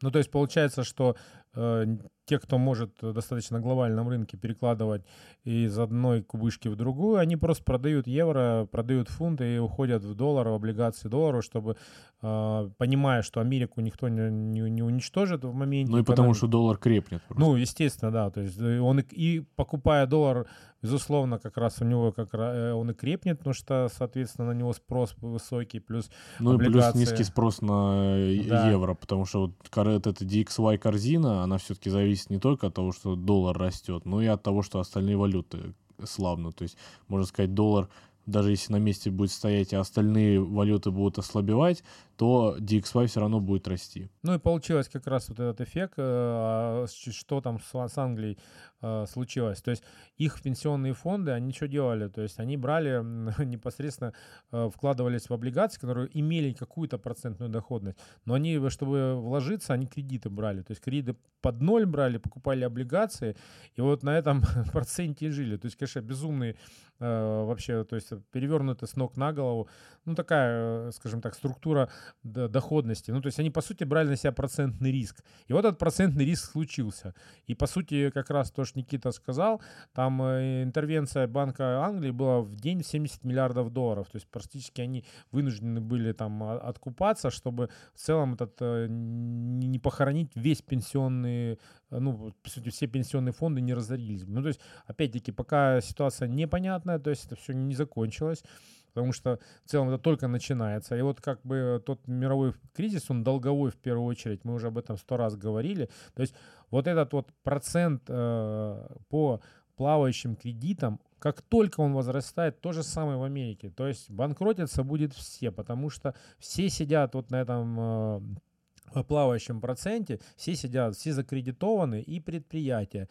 Ну, 0.02 0.12
то 0.12 0.20
есть 0.20 0.32
получается, 0.32 0.84
что 0.84 1.16
э, 1.54 1.86
те, 2.26 2.40
кто 2.40 2.58
может 2.58 2.92
достаточно 3.02 3.60
глобальном 3.60 4.08
рынке 4.08 4.38
перекладывать 4.38 5.04
из 5.44 5.78
одной 5.78 6.24
кубышки 6.24 6.70
в 6.70 6.76
другую, 6.76 7.18
они 7.18 7.36
просто 7.36 7.64
продают 7.64 8.08
евро, 8.08 8.68
продают 8.72 9.10
фунты 9.10 9.56
и 9.56 9.58
уходят 9.58 10.04
в 10.04 10.16
доллар, 10.16 10.48
в 10.48 10.54
облигации 10.54 11.10
доллара, 11.10 11.42
чтобы, 11.42 11.76
э, 12.22 12.70
понимая, 12.78 13.24
что 13.24 13.42
Америку 13.42 13.82
никто 13.82 14.08
не, 14.08 14.32
не, 14.32 14.70
не 14.70 14.84
уничтожит 14.84 15.44
в 15.44 15.54
моменте. 15.54 15.92
Ну 15.92 16.00
и 16.00 16.04
потому 16.04 16.34
что 16.34 16.48
доллар 16.48 16.78
крепнет. 16.78 17.22
Просто. 17.24 17.44
Ну, 17.44 17.56
естественно, 17.56 18.12
да. 18.12 18.30
То 18.30 18.42
есть 18.42 18.58
э, 18.60 18.80
он 18.80 19.00
и, 19.00 19.04
и 19.12 19.40
покупая 19.56 20.08
доллар, 20.08 20.48
безусловно, 20.82 21.40
как 21.40 21.58
раз 21.58 21.82
у 21.82 21.86
него 21.86 22.14
как 22.14 22.30
э, 22.34 22.72
он 22.72 22.92
и 22.92 22.94
крепнет, 22.94 23.40
потому 23.40 23.54
что, 23.54 23.90
соответственно, 23.94 24.54
на 24.54 24.58
него 24.58 24.72
спрос 24.72 25.14
высокий, 25.20 25.80
плюс 25.80 26.10
Ну 26.40 26.54
облигации. 26.54 26.90
и 26.90 26.92
плюс 26.92 26.96
низкий 26.96 27.24
спрос 27.26 27.62
на 27.62 28.16
да. 28.48 28.70
евро, 28.70 28.94
потому 28.94 29.26
что 29.26 29.42
вот 29.42 29.88
эта 29.88 30.12
DXY 30.12 30.78
корзина, 30.78 31.44
она 31.44 31.58
все-таки 31.58 31.90
зависит 31.90 32.13
зависит 32.14 32.30
не 32.30 32.40
только 32.40 32.68
от 32.68 32.76
того, 32.76 32.92
что 32.92 33.16
доллар 33.16 33.58
растет, 33.58 34.06
но 34.06 34.22
и 34.22 34.28
от 34.28 34.44
того, 34.44 34.62
что 34.62 34.80
остальные 34.80 35.18
валюты 35.18 35.74
слабнут. 36.04 36.56
То 36.56 36.64
есть, 36.64 36.78
можно 37.08 37.26
сказать, 37.26 37.54
доллар 37.54 37.90
даже 38.26 38.52
если 38.52 38.72
на 38.72 38.78
месте 38.78 39.12
будет 39.12 39.32
стоять, 39.32 39.74
а 39.74 39.82
остальные 39.82 40.40
валюты 40.42 40.92
будут 40.92 41.18
ослабевать, 41.18 41.84
то 42.18 42.58
DXY 42.60 43.08
все 43.08 43.20
равно 43.20 43.40
будет 43.40 43.68
расти. 43.68 44.10
Ну 44.22 44.36
и 44.36 44.40
получилось 44.40 44.88
как 44.88 45.08
раз 45.08 45.30
вот 45.30 45.40
этот 45.40 45.62
эффект, 45.62 45.94
э, 45.98 46.02
а 46.06 46.86
что 46.88 47.42
там 47.42 47.60
с 47.60 47.98
Англией 47.98 48.38
э, 48.82 49.06
случилось. 49.08 49.62
То 49.62 49.72
есть 49.72 49.84
их 50.18 50.42
пенсионные 50.42 50.94
фонды, 50.94 51.32
они 51.32 51.52
что 51.52 51.68
делали? 51.68 52.08
То 52.10 52.22
есть 52.22 52.40
они 52.40 52.56
брали 52.58 53.02
непосредственно, 53.46 54.14
э, 54.52 54.70
вкладывались 54.74 55.30
в 55.30 55.34
облигации, 55.34 55.80
которые 55.80 56.10
имели 56.14 56.54
какую-то 56.54 56.98
процентную 56.98 57.50
доходность, 57.50 57.98
но 58.26 58.36
они, 58.36 58.70
чтобы 58.70 59.16
вложиться, 59.16 59.74
они 59.74 59.88
кредиты 59.88 60.30
брали. 60.30 60.62
То 60.62 60.72
есть 60.72 60.82
кредиты 60.82 61.16
под 61.42 61.62
ноль 61.62 61.86
брали, 61.86 62.18
покупали 62.18 62.64
облигации, 62.64 63.36
и 63.76 63.82
вот 63.82 64.04
на 64.04 64.18
этом 64.18 64.44
проценте 64.72 65.32
жили. 65.32 65.58
То 65.58 65.66
есть, 65.66 65.78
конечно, 65.78 66.02
безумные 66.02 66.56
вообще, 67.00 67.84
то 67.84 67.96
есть 67.98 68.14
перевернуты 68.32 68.88
с 68.88 68.96
ног 68.96 69.18
на 69.18 69.34
голову. 69.34 69.68
Ну, 70.06 70.16
такая, 70.16 70.92
скажем 70.92 71.22
так, 71.22 71.34
структура 71.34 71.90
доходности. 72.24 73.12
Ну, 73.12 73.22
то 73.22 73.28
есть 73.28 73.40
они, 73.40 73.50
по 73.50 73.62
сути, 73.62 73.84
брали 73.84 74.10
на 74.10 74.16
себя 74.16 74.32
процентный 74.32 74.92
риск. 74.92 75.24
И 75.48 75.54
вот 75.54 75.66
этот 75.66 75.80
процентный 75.80 76.26
риск 76.26 76.52
случился. 76.52 77.14
И, 77.48 77.56
по 77.56 77.68
сути, 77.68 78.10
как 78.10 78.30
раз 78.30 78.52
то, 78.52 78.66
что 78.66 78.80
Никита 78.80 79.12
сказал, 79.12 79.62
там 79.94 80.22
э, 80.22 80.64
интервенция 80.64 81.28
Банка 81.28 81.84
Англии 81.84 82.12
была 82.12 82.42
в 82.42 82.56
день 82.56 82.84
70 82.84 83.24
миллиардов 83.24 83.72
долларов. 83.72 84.08
То 84.10 84.18
есть 84.18 84.28
практически 84.28 84.82
они 84.82 85.06
вынуждены 85.32 85.82
были 85.82 86.14
там 86.14 86.44
откупаться, 86.44 87.30
чтобы 87.30 87.70
в 87.94 88.00
целом 88.00 88.34
этот 88.34 88.56
э, 88.62 88.88
не 88.90 89.80
похоронить 89.80 90.32
весь 90.36 90.62
пенсионный, 90.62 91.54
э, 91.54 91.58
ну, 92.00 92.34
по 92.42 92.50
сути, 92.50 92.70
все 92.70 92.88
пенсионные 92.88 93.34
фонды 93.34 93.62
не 93.62 93.74
разорились. 93.74 94.24
Ну, 94.28 94.42
то 94.42 94.48
есть, 94.48 94.60
опять-таки, 94.86 95.32
пока 95.32 95.82
ситуация 95.82 96.28
непонятная, 96.28 97.00
то 97.00 97.10
есть 97.10 97.26
это 97.26 97.36
все 97.36 97.54
не 97.54 97.76
закончилось 97.76 98.44
потому 98.94 99.14
что 99.14 99.40
в 99.66 99.70
целом 99.70 99.90
это 99.90 99.98
только 99.98 100.28
начинается. 100.28 100.96
И 100.96 101.02
вот 101.02 101.20
как 101.20 101.42
бы 101.44 101.82
тот 101.86 102.08
мировой 102.08 102.54
кризис, 102.74 103.10
он 103.10 103.24
долговой 103.24 103.72
в 103.72 103.78
первую 103.78 104.06
очередь, 104.06 104.46
мы 104.46 104.54
уже 104.54 104.68
об 104.68 104.78
этом 104.78 104.98
сто 104.98 105.18
раз 105.18 105.36
говорили. 105.36 105.90
То 106.14 106.22
есть 106.22 106.36
вот 106.70 106.88
этот 106.88 107.14
вот 107.14 107.32
процент 107.44 108.04
э, 108.08 108.88
по 109.10 109.42
плавающим 109.76 110.36
кредитам, 110.36 111.00
как 111.20 111.42
только 111.42 111.82
он 111.82 111.94
возрастает, 111.94 112.62
то 112.62 112.72
же 112.72 112.84
самое 112.84 113.18
в 113.18 113.24
Америке. 113.24 113.70
То 113.70 113.88
есть 113.88 114.12
банкротиться 114.12 114.84
будет 114.84 115.14
все, 115.14 115.52
потому 115.52 115.90
что 115.90 116.14
все 116.38 116.70
сидят 116.70 117.16
вот 117.16 117.32
на 117.32 117.42
этом 117.42 117.80
э, 117.80 119.04
плавающем 119.08 119.60
проценте, 119.62 120.20
все 120.36 120.56
сидят, 120.56 120.96
все 120.96 121.14
закредитованы 121.14 122.02
и 122.02 122.20
предприятия 122.20 123.08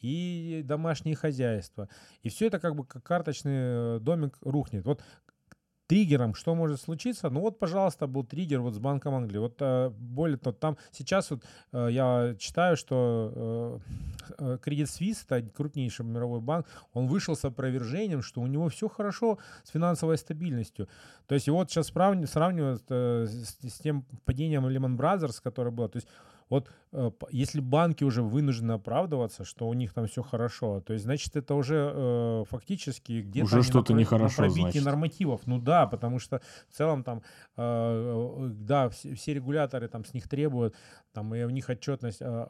и 0.00 0.62
домашние 0.64 1.16
хозяйства. 1.16 1.88
И 2.22 2.28
все 2.28 2.46
это 2.46 2.58
как 2.58 2.76
бы 2.76 2.84
как 2.84 3.02
карточный 3.02 3.96
э, 3.96 3.98
домик 4.00 4.36
рухнет. 4.42 4.84
Вот 4.84 5.02
триггером, 5.86 6.34
что 6.34 6.54
может 6.54 6.80
случиться. 6.80 7.30
Ну 7.30 7.40
вот, 7.40 7.58
пожалуйста, 7.58 8.06
был 8.06 8.24
триггер 8.24 8.60
вот 8.60 8.74
с 8.74 8.78
Банком 8.78 9.14
Англии. 9.14 9.38
Вот 9.38 9.56
э, 9.60 9.90
более 9.90 10.38
того, 10.38 10.54
там 10.54 10.76
сейчас 10.92 11.30
вот 11.30 11.44
э, 11.72 11.88
я 11.90 12.34
читаю, 12.38 12.76
что 12.76 13.80
э, 14.38 14.58
Credit 14.64 14.86
Suisse, 14.86 15.24
это 15.28 15.48
крупнейший 15.48 16.04
мировой 16.04 16.40
банк, 16.40 16.66
он 16.92 17.06
вышел 17.06 17.36
с 17.36 17.44
опровержением, 17.44 18.22
что 18.22 18.40
у 18.40 18.46
него 18.46 18.68
все 18.68 18.88
хорошо 18.88 19.38
с 19.64 19.70
финансовой 19.70 20.18
стабильностью. 20.18 20.88
То 21.26 21.34
есть 21.34 21.48
вот 21.48 21.70
сейчас 21.70 21.86
сравнивают 21.86 22.82
с 22.88 23.80
тем 23.82 24.04
падением 24.24 24.66
Lehman 24.66 24.96
Brothers, 24.96 25.40
которое 25.42 25.70
было. 25.70 25.88
То 25.88 25.98
есть 25.98 26.08
вот 26.48 26.70
э, 26.92 27.10
если 27.30 27.60
банки 27.60 28.04
уже 28.04 28.22
вынуждены 28.22 28.72
оправдываться, 28.72 29.44
что 29.44 29.68
у 29.68 29.74
них 29.74 29.92
там 29.92 30.06
все 30.06 30.22
хорошо, 30.22 30.80
то 30.80 30.92
есть, 30.92 31.04
значит, 31.04 31.34
это 31.36 31.54
уже 31.54 31.92
э, 31.94 32.44
фактически 32.48 33.22
где-то 33.22 33.46
уже 33.46 33.62
что-то 33.62 33.94
на, 33.94 33.98
нехорошо, 33.98 34.42
на 34.42 34.50
значит. 34.50 34.84
нормативов. 34.84 35.42
Ну 35.46 35.60
да, 35.60 35.86
потому 35.86 36.18
что 36.18 36.40
в 36.68 36.76
целом 36.76 37.02
там, 37.02 37.22
э, 37.56 37.62
э 37.62 38.48
да, 38.50 38.88
все, 38.90 39.14
все 39.14 39.34
регуляторы 39.34 39.88
там 39.88 40.04
с 40.04 40.14
них 40.14 40.28
требуют, 40.28 40.74
там 41.12 41.34
и 41.34 41.42
у 41.42 41.50
них 41.50 41.68
отчетность 41.68 42.18
э, 42.20 42.46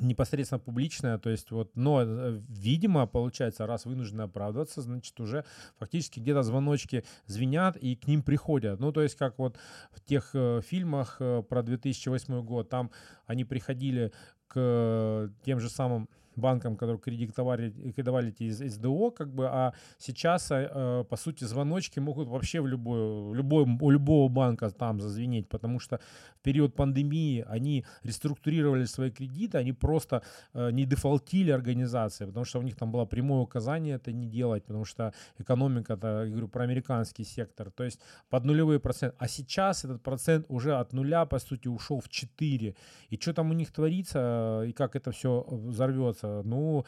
непосредственно 0.00 0.58
публичная, 0.58 1.18
то 1.18 1.30
есть 1.30 1.50
вот, 1.50 1.76
но, 1.76 2.02
э, 2.02 2.40
видимо, 2.48 3.06
получается, 3.06 3.66
раз 3.66 3.84
вынуждены 3.84 4.22
оправдываться, 4.22 4.82
значит, 4.82 5.18
уже 5.20 5.44
фактически 5.78 6.20
где-то 6.20 6.42
звоночки 6.42 7.04
звенят 7.26 7.76
и 7.76 7.94
к 7.96 8.06
ним 8.06 8.22
приходят. 8.22 8.80
Ну, 8.80 8.92
то 8.92 9.02
есть, 9.02 9.16
как 9.16 9.38
вот 9.38 9.56
в 9.92 10.00
тех 10.00 10.30
э, 10.34 10.60
фильмах 10.66 11.16
э, 11.20 11.42
про 11.48 11.62
2008 11.62 12.42
год, 12.44 12.68
там 12.68 12.90
они 13.26 13.44
приходили 13.44 14.12
к 14.48 14.54
э, 14.56 15.28
тем 15.44 15.60
же 15.60 15.70
самым 15.70 16.08
банкам, 16.38 16.76
которые 16.76 16.98
кредитовали, 16.98 17.70
кредитовали 17.70 18.28
эти 18.28 18.44
из 18.44 18.58
СДО, 18.74 19.10
как 19.10 19.32
бы, 19.32 19.46
а 19.46 19.72
сейчас, 19.98 20.50
э, 20.50 21.04
по 21.08 21.16
сути, 21.16 21.44
звоночки 21.44 22.00
могут 22.00 22.28
вообще 22.28 22.60
в 22.60 22.66
любой, 22.66 23.34
любой, 23.34 23.64
у 23.80 23.90
любого 23.90 24.28
банка 24.28 24.70
там 24.70 25.00
зазвенеть, 25.00 25.48
потому 25.48 25.80
что 25.80 25.98
в 26.36 26.42
период 26.42 26.74
пандемии 26.74 27.44
они 27.48 27.84
реструктурировали 28.02 28.84
свои 28.84 29.10
кредиты, 29.10 29.58
они 29.58 29.72
просто 29.72 30.22
э, 30.54 30.70
не 30.70 30.84
дефолтили 30.84 31.50
организации, 31.50 32.26
потому 32.26 32.44
что 32.44 32.58
у 32.58 32.62
них 32.62 32.76
там 32.76 32.92
было 32.92 33.04
прямое 33.06 33.40
указание 33.40 33.96
это 33.96 34.12
не 34.12 34.26
делать, 34.26 34.64
потому 34.64 34.84
что 34.84 35.12
экономика, 35.38 35.94
это, 35.94 36.24
я 36.24 36.30
говорю, 36.30 36.48
про 36.48 36.64
американский 36.64 37.24
сектор, 37.24 37.70
то 37.70 37.84
есть 37.84 38.00
под 38.30 38.44
нулевые 38.44 38.78
проценты. 38.78 39.16
А 39.18 39.28
сейчас 39.28 39.84
этот 39.84 40.02
процент 40.02 40.46
уже 40.48 40.74
от 40.80 40.92
нуля, 40.92 41.24
по 41.26 41.38
сути, 41.38 41.68
ушел 41.68 42.00
в 42.00 42.08
4. 42.08 42.74
И 43.10 43.16
что 43.16 43.32
там 43.32 43.50
у 43.50 43.54
них 43.54 43.72
творится, 43.72 44.64
и 44.66 44.72
как 44.72 44.96
это 44.96 45.10
все 45.10 45.44
взорвется, 45.48 46.23
взорвется. 46.24 46.48
Ну, 46.48 46.84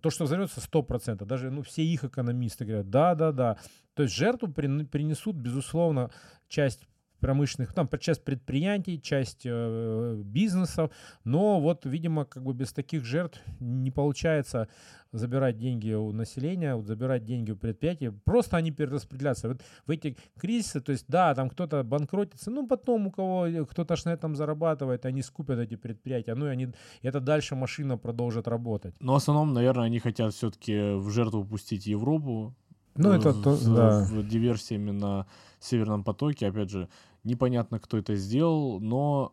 то, 0.00 0.10
что 0.10 0.24
взорвется, 0.24 0.60
100%. 0.60 1.24
Даже 1.24 1.50
ну, 1.50 1.62
все 1.62 1.82
их 1.82 2.04
экономисты 2.04 2.64
говорят, 2.64 2.90
да-да-да. 2.90 3.58
То 3.94 4.02
есть 4.02 4.14
жертву 4.14 4.48
принесут, 4.48 5.36
безусловно, 5.36 6.10
часть 6.48 6.86
промышленных, 7.20 7.72
там 7.72 7.88
часть 7.98 8.24
предприятий, 8.24 9.00
часть 9.00 9.42
э, 9.44 10.22
бизнесов, 10.24 10.90
но 11.24 11.60
вот, 11.60 11.86
видимо, 11.86 12.24
как 12.24 12.42
бы 12.42 12.52
без 12.52 12.72
таких 12.72 13.04
жертв 13.04 13.40
не 13.60 13.90
получается 13.90 14.68
забирать 15.12 15.58
деньги 15.58 15.92
у 15.92 16.12
населения, 16.12 16.74
вот 16.74 16.86
забирать 16.86 17.24
деньги 17.24 17.52
у 17.52 17.56
предприятий, 17.56 18.10
просто 18.24 18.56
они 18.56 18.70
перераспределяются. 18.70 19.48
Вот 19.48 19.62
в 19.86 19.90
эти 19.90 20.16
кризисы, 20.38 20.80
то 20.80 20.92
есть, 20.92 21.06
да, 21.08 21.34
там 21.34 21.48
кто-то 21.48 21.82
банкротится, 21.82 22.50
ну, 22.50 22.66
потом 22.66 23.06
у 23.06 23.10
кого 23.10 23.64
кто-то 23.66 23.96
ж 23.96 24.04
на 24.04 24.10
этом 24.10 24.36
зарабатывает, 24.36 25.06
они 25.06 25.22
скупят 25.22 25.58
эти 25.58 25.76
предприятия, 25.76 26.34
ну, 26.34 26.46
и 26.46 26.50
они, 26.50 26.68
это 27.02 27.20
дальше 27.20 27.54
машина 27.54 27.96
продолжит 27.96 28.48
работать. 28.48 28.94
Но 29.00 29.14
в 29.14 29.16
основном, 29.16 29.54
наверное, 29.54 29.86
они 29.86 29.98
хотят 29.98 30.34
все-таки 30.34 30.94
в 30.96 31.10
жертву 31.10 31.44
пустить 31.44 31.86
Европу, 31.86 32.54
ну, 32.98 33.12
это 33.12 33.32
то, 33.32 33.56
да. 33.74 34.06
в 34.10 34.26
диверсиями 34.26 34.90
на 34.90 35.26
Северном 35.66 36.04
потоке. 36.04 36.48
Опять 36.48 36.70
же, 36.70 36.88
непонятно, 37.24 37.78
кто 37.78 37.98
это 37.98 38.14
сделал, 38.16 38.80
но 38.80 39.32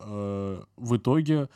э, 0.00 0.62
в 0.76 0.96
итоге 0.96 1.48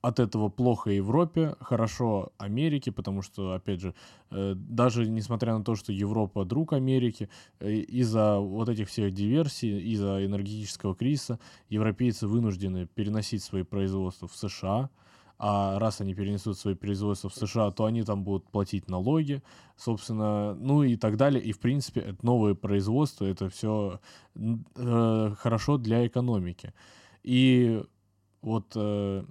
от 0.00 0.20
этого 0.20 0.48
плохо 0.48 0.90
Европе, 0.90 1.56
хорошо 1.60 2.32
Америке, 2.38 2.92
потому 2.92 3.22
что, 3.22 3.52
опять 3.52 3.80
же, 3.80 3.94
э, 4.30 4.54
даже 4.56 5.06
несмотря 5.08 5.56
на 5.58 5.64
то, 5.64 5.74
что 5.74 5.92
Европа 5.92 6.44
друг 6.44 6.72
Америки, 6.72 7.28
э, 7.58 7.72
из-за 7.72 8.38
вот 8.38 8.68
этих 8.68 8.88
всех 8.88 9.12
диверсий, 9.12 9.78
из-за 9.92 10.24
энергетического 10.24 10.94
кризиса, 10.94 11.40
европейцы 11.68 12.26
вынуждены 12.26 12.86
переносить 12.94 13.42
свои 13.42 13.64
производства 13.64 14.28
в 14.28 14.36
США, 14.36 14.90
а 15.38 15.78
раз 15.78 16.00
они 16.00 16.14
перенесут 16.14 16.58
свои 16.58 16.74
производства 16.74 17.30
в 17.30 17.34
США, 17.34 17.70
то 17.70 17.84
они 17.84 18.02
там 18.02 18.24
будут 18.24 18.50
платить 18.50 18.88
налоги, 18.88 19.42
собственно, 19.76 20.54
ну 20.54 20.82
и 20.82 20.96
так 20.96 21.16
далее. 21.16 21.42
И, 21.42 21.52
в 21.52 21.60
принципе, 21.60 22.00
это 22.00 22.26
новое 22.26 22.54
производство, 22.54 23.24
это 23.24 23.48
все 23.48 24.00
э, 24.34 25.34
хорошо 25.38 25.78
для 25.78 26.06
экономики. 26.06 26.74
И 27.22 27.84
вот, 28.42 28.72
э, 28.74 29.24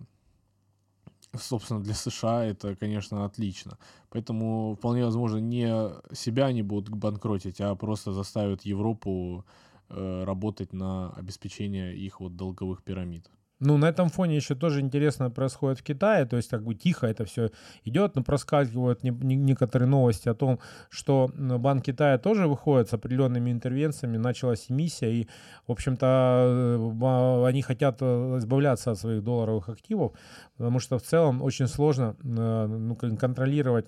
собственно, 1.34 1.84
для 1.84 1.94
США 1.94 2.46
это, 2.46 2.78
конечно, 2.78 3.26
отлично. 3.26 3.78
Поэтому, 4.10 4.76
вполне 4.76 5.04
возможно, 5.04 5.40
не 5.40 5.92
себя 6.16 6.46
они 6.46 6.62
будут 6.62 6.90
банкротить, 6.90 7.60
а 7.60 7.76
просто 7.76 8.14
заставят 8.14 8.62
Европу 8.62 9.46
э, 9.90 10.24
работать 10.24 10.72
на 10.72 11.12
обеспечение 11.12 11.98
их 11.98 12.22
вот 12.22 12.38
долговых 12.38 12.82
пирамид. 12.82 13.30
Ну, 13.60 13.78
на 13.78 13.90
этом 13.90 14.10
фоне 14.10 14.36
еще 14.36 14.54
тоже 14.54 14.82
интересно 14.82 15.32
происходит 15.32 15.80
в 15.80 15.84
Китае, 15.84 16.26
то 16.26 16.38
есть 16.38 16.50
как 16.50 16.64
бы 16.64 16.76
тихо 16.76 17.08
это 17.08 17.26
все 17.26 17.50
идет, 17.86 18.16
но 18.16 18.24
проскакивают 18.24 19.04
не, 19.04 19.10
не, 19.10 19.36
некоторые 19.36 19.90
новости 19.90 20.30
о 20.30 20.36
том, 20.36 20.60
что 20.90 21.32
Банк 21.36 21.86
Китая 21.86 22.20
тоже 22.20 22.48
выходит 22.48 22.90
с 22.90 22.94
определенными 22.94 23.52
интервенциями, 23.52 24.18
началась 24.18 24.66
эмиссия, 24.70 25.10
и, 25.10 25.28
в 25.68 25.72
общем-то, 25.72 26.06
э, 26.06 27.48
они 27.48 27.64
хотят 27.64 27.98
э, 28.02 28.38
избавляться 28.38 28.92
от 28.92 29.00
своих 29.00 29.24
долларовых 29.24 29.70
активов, 29.70 30.12
потому 30.58 30.80
что 30.80 31.00
в 31.00 31.04
целом 31.04 31.42
очень 31.42 31.68
сложно 31.68 32.16
э, 32.24 32.68
ну, 32.68 32.96
контролировать 32.96 33.88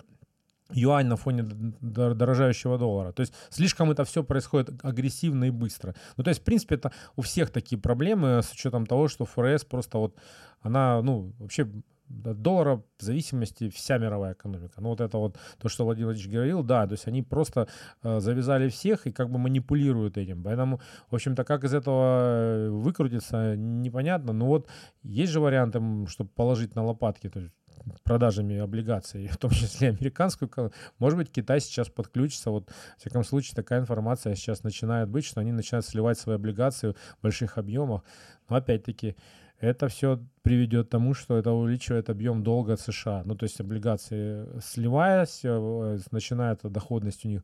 юань 0.72 1.06
на 1.06 1.16
фоне 1.16 1.44
дорожающего 1.80 2.78
доллара. 2.78 3.12
То 3.12 3.20
есть 3.20 3.32
слишком 3.50 3.90
это 3.90 4.04
все 4.04 4.22
происходит 4.22 4.70
агрессивно 4.82 5.44
и 5.44 5.50
быстро. 5.50 5.94
Ну, 6.16 6.24
то 6.24 6.30
есть, 6.30 6.40
в 6.40 6.44
принципе, 6.44 6.76
это 6.76 6.92
у 7.16 7.22
всех 7.22 7.50
такие 7.50 7.80
проблемы 7.80 8.42
с 8.42 8.52
учетом 8.52 8.86
того, 8.86 9.08
что 9.08 9.24
ФРС 9.24 9.64
просто 9.64 9.98
вот, 9.98 10.16
она, 10.62 11.02
ну, 11.02 11.32
вообще 11.38 11.66
доллара 12.10 12.82
в 12.98 13.02
зависимости 13.02 13.70
вся 13.70 13.98
мировая 13.98 14.32
экономика. 14.32 14.80
Ну 14.80 14.88
вот 14.88 15.00
это 15.00 15.18
вот 15.18 15.38
то, 15.58 15.68
что 15.68 15.84
Владимир 15.84 16.06
Владимирович 16.06 16.34
говорил, 16.34 16.62
да, 16.62 16.86
то 16.86 16.92
есть 16.92 17.06
они 17.06 17.22
просто 17.22 17.68
э, 18.02 18.20
завязали 18.20 18.68
всех 18.68 19.06
и 19.06 19.12
как 19.12 19.30
бы 19.30 19.38
манипулируют 19.38 20.18
этим. 20.18 20.42
Поэтому, 20.42 20.80
в 21.10 21.14
общем-то, 21.14 21.44
как 21.44 21.64
из 21.64 21.72
этого 21.72 22.68
выкрутиться, 22.70 23.56
непонятно. 23.56 24.32
Но 24.32 24.46
вот 24.46 24.68
есть 25.02 25.32
же 25.32 25.40
варианты, 25.40 25.80
чтобы 26.08 26.30
положить 26.30 26.74
на 26.74 26.84
лопатки. 26.84 27.28
То 27.28 27.40
есть 27.40 27.54
продажами 28.02 28.58
облигаций, 28.58 29.26
в 29.32 29.36
том 29.36 29.50
числе 29.50 29.88
американскую, 29.88 30.50
может 30.98 31.18
быть, 31.18 31.30
Китай 31.30 31.60
сейчас 31.60 31.88
подключится. 31.88 32.50
Вот, 32.50 32.68
в 32.96 33.00
всяком 33.00 33.24
случае, 33.24 33.54
такая 33.56 33.80
информация 33.80 34.34
сейчас 34.34 34.62
начинает 34.62 35.08
быть, 35.08 35.24
что 35.24 35.40
они 35.40 35.52
начинают 35.52 35.86
сливать 35.86 36.18
свои 36.18 36.36
облигации 36.36 36.92
в 36.92 37.22
больших 37.22 37.58
объемах. 37.58 38.02
Но 38.48 38.56
опять-таки, 38.56 39.16
это 39.60 39.88
все 39.88 40.18
приведет 40.42 40.86
к 40.86 40.90
тому, 40.90 41.12
что 41.14 41.36
это 41.36 41.52
увеличивает 41.52 42.08
объем 42.08 42.42
долга 42.42 42.76
США. 42.76 43.22
Ну, 43.24 43.34
то 43.34 43.44
есть 43.44 43.60
облигации 43.60 44.46
сливаясь, 44.60 45.40
э, 45.44 45.98
начинает 46.10 46.60
доходность 46.62 47.26
у 47.26 47.28
них 47.28 47.42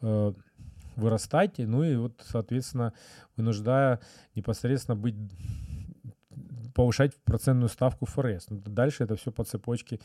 э, 0.00 0.32
вырастать, 0.96 1.58
ну 1.58 1.84
и 1.84 1.94
вот, 1.96 2.24
соответственно, 2.26 2.92
вынуждая 3.36 4.00
непосредственно 4.34 4.96
быть 4.96 5.14
повышать 6.74 7.16
процентную 7.24 7.68
ставку 7.68 8.06
ФРС. 8.06 8.50
Ну, 8.50 8.60
дальше 8.66 9.04
это 9.04 9.16
все 9.16 9.30
по 9.32 9.44
цепочке 9.44 10.00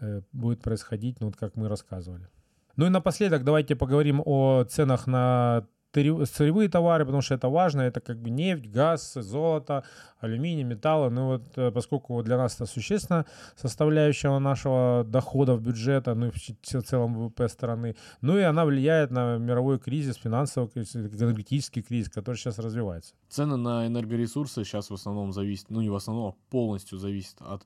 э, 0.00 0.22
будет 0.32 0.62
происходить, 0.62 1.20
ну 1.20 1.26
вот 1.26 1.36
как 1.36 1.56
мы 1.56 1.68
рассказывали. 1.68 2.28
Ну 2.76 2.86
и 2.86 2.90
напоследок 2.90 3.44
давайте 3.44 3.74
поговорим 3.74 4.22
о 4.24 4.64
ценах 4.64 5.06
на 5.06 5.66
сырьевые 5.96 6.68
товары, 6.68 7.04
потому 7.04 7.22
что 7.22 7.34
это 7.34 7.48
важно, 7.48 7.82
это 7.82 8.00
как 8.00 8.18
бы 8.18 8.30
нефть, 8.30 8.66
газ, 8.66 9.14
золото, 9.14 9.84
алюминий, 10.20 10.64
металлы. 10.64 11.10
Ну 11.10 11.26
вот 11.26 11.42
э, 11.56 11.70
поскольку 11.70 12.22
для 12.22 12.36
нас 12.36 12.54
это 12.54 12.66
существенно 12.66 13.24
составляющая 13.56 14.38
нашего 14.38 15.04
дохода 15.04 15.54
в 15.54 15.62
бюджета, 15.62 16.14
ну 16.14 16.26
и 16.26 16.30
в 16.30 16.82
целом 16.82 17.14
ВВП 17.14 17.48
страны, 17.48 17.96
ну 18.20 18.38
и 18.38 18.42
она 18.42 18.64
влияет 18.64 19.10
на 19.10 19.38
мировой 19.38 19.78
кризис, 19.78 20.16
финансовый 20.16 20.68
кризис, 20.68 20.96
энергетический 20.96 21.82
кризис, 21.82 22.10
который 22.10 22.36
сейчас 22.36 22.58
развивается. 22.58 23.14
Цены 23.28 23.56
на 23.56 23.86
энергоресурсы 23.86 24.64
сейчас 24.64 24.90
в 24.90 24.94
основном 24.94 25.32
зависят, 25.32 25.70
ну 25.70 25.80
не 25.80 25.90
в 25.90 25.94
основном, 25.94 26.28
а 26.28 26.50
полностью 26.50 26.98
зависят 26.98 27.40
от 27.40 27.64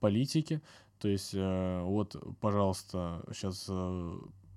политики. 0.00 0.60
То 0.98 1.08
есть 1.08 1.34
э, 1.34 1.82
вот, 1.82 2.16
пожалуйста, 2.40 3.22
сейчас 3.32 3.68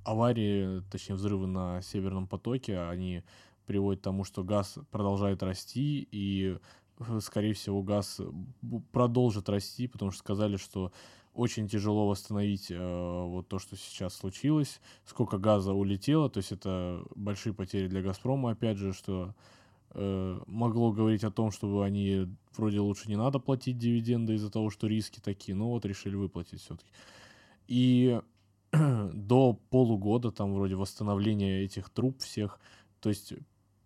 аварии, 0.05 0.81
точнее 0.91 1.15
взрывы 1.15 1.47
на 1.47 1.81
Северном 1.81 2.27
потоке, 2.27 2.79
они 2.79 3.23
приводят 3.65 4.01
к 4.01 4.03
тому, 4.03 4.23
что 4.23 4.43
газ 4.43 4.77
продолжает 4.91 5.43
расти, 5.43 6.07
и, 6.11 6.57
э, 6.99 7.19
скорее 7.21 7.53
всего, 7.53 7.81
газ 7.81 8.21
продолжит 8.91 9.49
расти, 9.49 9.87
потому 9.87 10.11
что 10.11 10.19
сказали, 10.19 10.57
что 10.57 10.91
очень 11.33 11.67
тяжело 11.67 12.07
восстановить 12.07 12.67
э, 12.69 13.23
вот 13.25 13.47
то, 13.49 13.59
что 13.59 13.75
сейчас 13.75 14.15
случилось, 14.15 14.79
сколько 15.05 15.37
газа 15.37 15.73
улетело, 15.73 16.29
то 16.29 16.37
есть 16.37 16.51
это 16.51 17.03
большие 17.15 17.53
потери 17.53 17.87
для 17.87 18.01
«Газпрома», 18.01 18.51
опять 18.51 18.77
же, 18.77 18.93
что 18.93 19.33
э, 19.91 20.39
могло 20.47 20.91
говорить 20.91 21.23
о 21.23 21.31
том, 21.31 21.51
чтобы 21.51 21.83
они 21.83 22.27
вроде 22.55 22.79
лучше 22.79 23.09
не 23.09 23.17
надо 23.17 23.39
платить 23.39 23.77
дивиденды 23.77 24.35
из-за 24.35 24.49
того, 24.49 24.69
что 24.69 24.87
риски 24.87 25.19
такие, 25.19 25.55
но 25.55 25.69
вот 25.71 25.85
решили 25.85 26.15
выплатить 26.15 26.61
все-таки. 26.61 26.89
И 27.67 28.21
до 29.13 29.53
полугода 29.69 30.31
там 30.31 30.53
вроде 30.53 30.75
восстановления 30.75 31.63
этих 31.63 31.89
труб 31.89 32.19
всех. 32.19 32.59
То 32.99 33.09
есть 33.09 33.33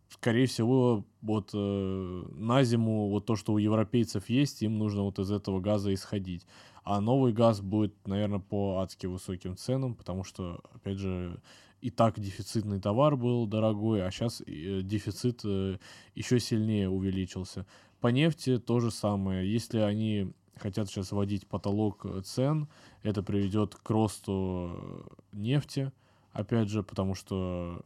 скорее 0.10 0.48
всего, 0.48 1.06
вот 1.22 1.52
э, 1.54 2.24
на 2.32 2.64
зиму 2.64 3.10
вот 3.10 3.26
то, 3.26 3.36
что 3.36 3.54
у 3.54 3.58
европейцев 3.58 4.30
есть, 4.30 4.62
им 4.62 4.78
нужно 4.78 5.04
вот 5.04 5.20
из 5.20 5.32
этого 5.32 5.60
газа 5.60 5.94
исходить. 5.94 6.46
А 6.84 7.02
новый 7.02 7.34
газ 7.34 7.62
будет, 7.62 8.08
наверное, 8.08 8.40
по 8.40 8.80
адски 8.80 9.06
высоким 9.06 9.56
ценам, 9.56 9.96
потому 9.96 10.24
что, 10.24 10.62
опять 10.74 10.98
же, 10.98 11.40
и 11.82 11.92
так 11.92 12.20
дефицитный 12.20 12.80
товар 12.80 13.16
был 13.16 13.46
дорогой, 13.48 14.06
а 14.06 14.12
сейчас 14.12 14.42
э, 14.42 14.82
дефицит 14.82 15.42
э, 15.46 15.78
еще 16.16 16.40
сильнее 16.40 16.90
увеличился. 16.90 17.66
По 18.02 18.08
нефти 18.08 18.58
то 18.58 18.80
же 18.80 18.92
самое. 18.92 19.52
Если 19.52 19.80
они 19.80 20.34
хотят 20.60 20.88
сейчас 20.90 21.12
вводить 21.12 21.48
потолок 21.48 22.06
э, 22.06 22.22
цен, 22.22 22.68
это 23.04 23.24
приведет 23.24 23.76
к 23.76 23.90
росту 23.90 25.08
нефти, 25.32 25.92
опять 26.32 26.70
же, 26.70 26.84
потому 26.84 27.16
что, 27.16 27.82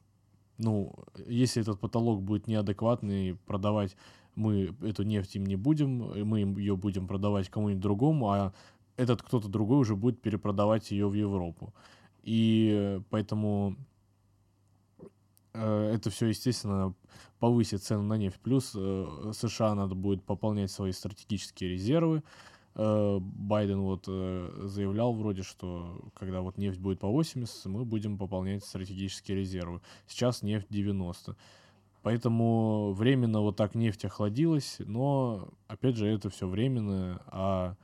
ну, 0.58 0.94
если 1.26 1.62
этот 1.62 1.80
потолок 1.80 2.22
будет 2.22 2.48
неадекватный, 2.48 3.36
продавать 3.46 3.96
мы 4.36 4.76
эту 4.82 5.04
нефть 5.04 5.36
им 5.36 5.46
не 5.46 5.56
будем, 5.56 6.28
мы 6.28 6.40
ее 6.40 6.76
будем 6.76 7.08
продавать 7.08 7.50
кому-нибудь 7.50 7.82
другому, 7.82 8.32
а 8.32 8.54
этот 8.98 9.22
кто-то 9.22 9.48
другой 9.48 9.80
уже 9.80 9.96
будет 9.96 10.22
перепродавать 10.22 10.92
ее 10.92 11.08
в 11.08 11.14
Европу. 11.14 11.74
И 12.24 13.02
поэтому 13.10 13.76
э, 15.54 15.92
это 15.94 16.10
все, 16.10 16.28
естественно, 16.28 16.94
повысит 17.40 17.84
цену 17.84 18.04
на 18.04 18.18
нефть. 18.18 18.40
Плюс 18.42 18.72
э, 18.76 19.32
США 19.34 19.76
надо 19.76 19.96
будет 19.96 20.24
пополнять 20.24 20.72
свои 20.72 20.92
стратегические 20.92 21.72
резервы. 21.72 22.24
Э, 22.76 23.20
Байден 23.20 23.82
вот 23.82 24.06
заявлял 24.06 25.14
вроде, 25.14 25.44
что 25.44 26.02
когда 26.16 26.42
вот 26.42 26.58
нефть 26.58 26.80
будет 26.80 27.00
по 27.00 27.08
80, 27.08 27.66
мы 27.66 27.86
будем 27.86 28.18
пополнять 28.18 28.64
стратегические 28.64 29.38
резервы. 29.38 29.82
Сейчас 30.08 30.42
нефть 30.42 30.68
90. 30.70 31.36
Поэтому 32.02 32.94
временно 32.94 33.42
вот 33.42 33.56
так 33.56 33.76
нефть 33.76 34.06
охладилась, 34.06 34.78
но 34.80 35.50
опять 35.68 35.96
же 35.96 36.08
это 36.08 36.30
все 36.30 36.48
временно, 36.48 37.22
а 37.28 37.76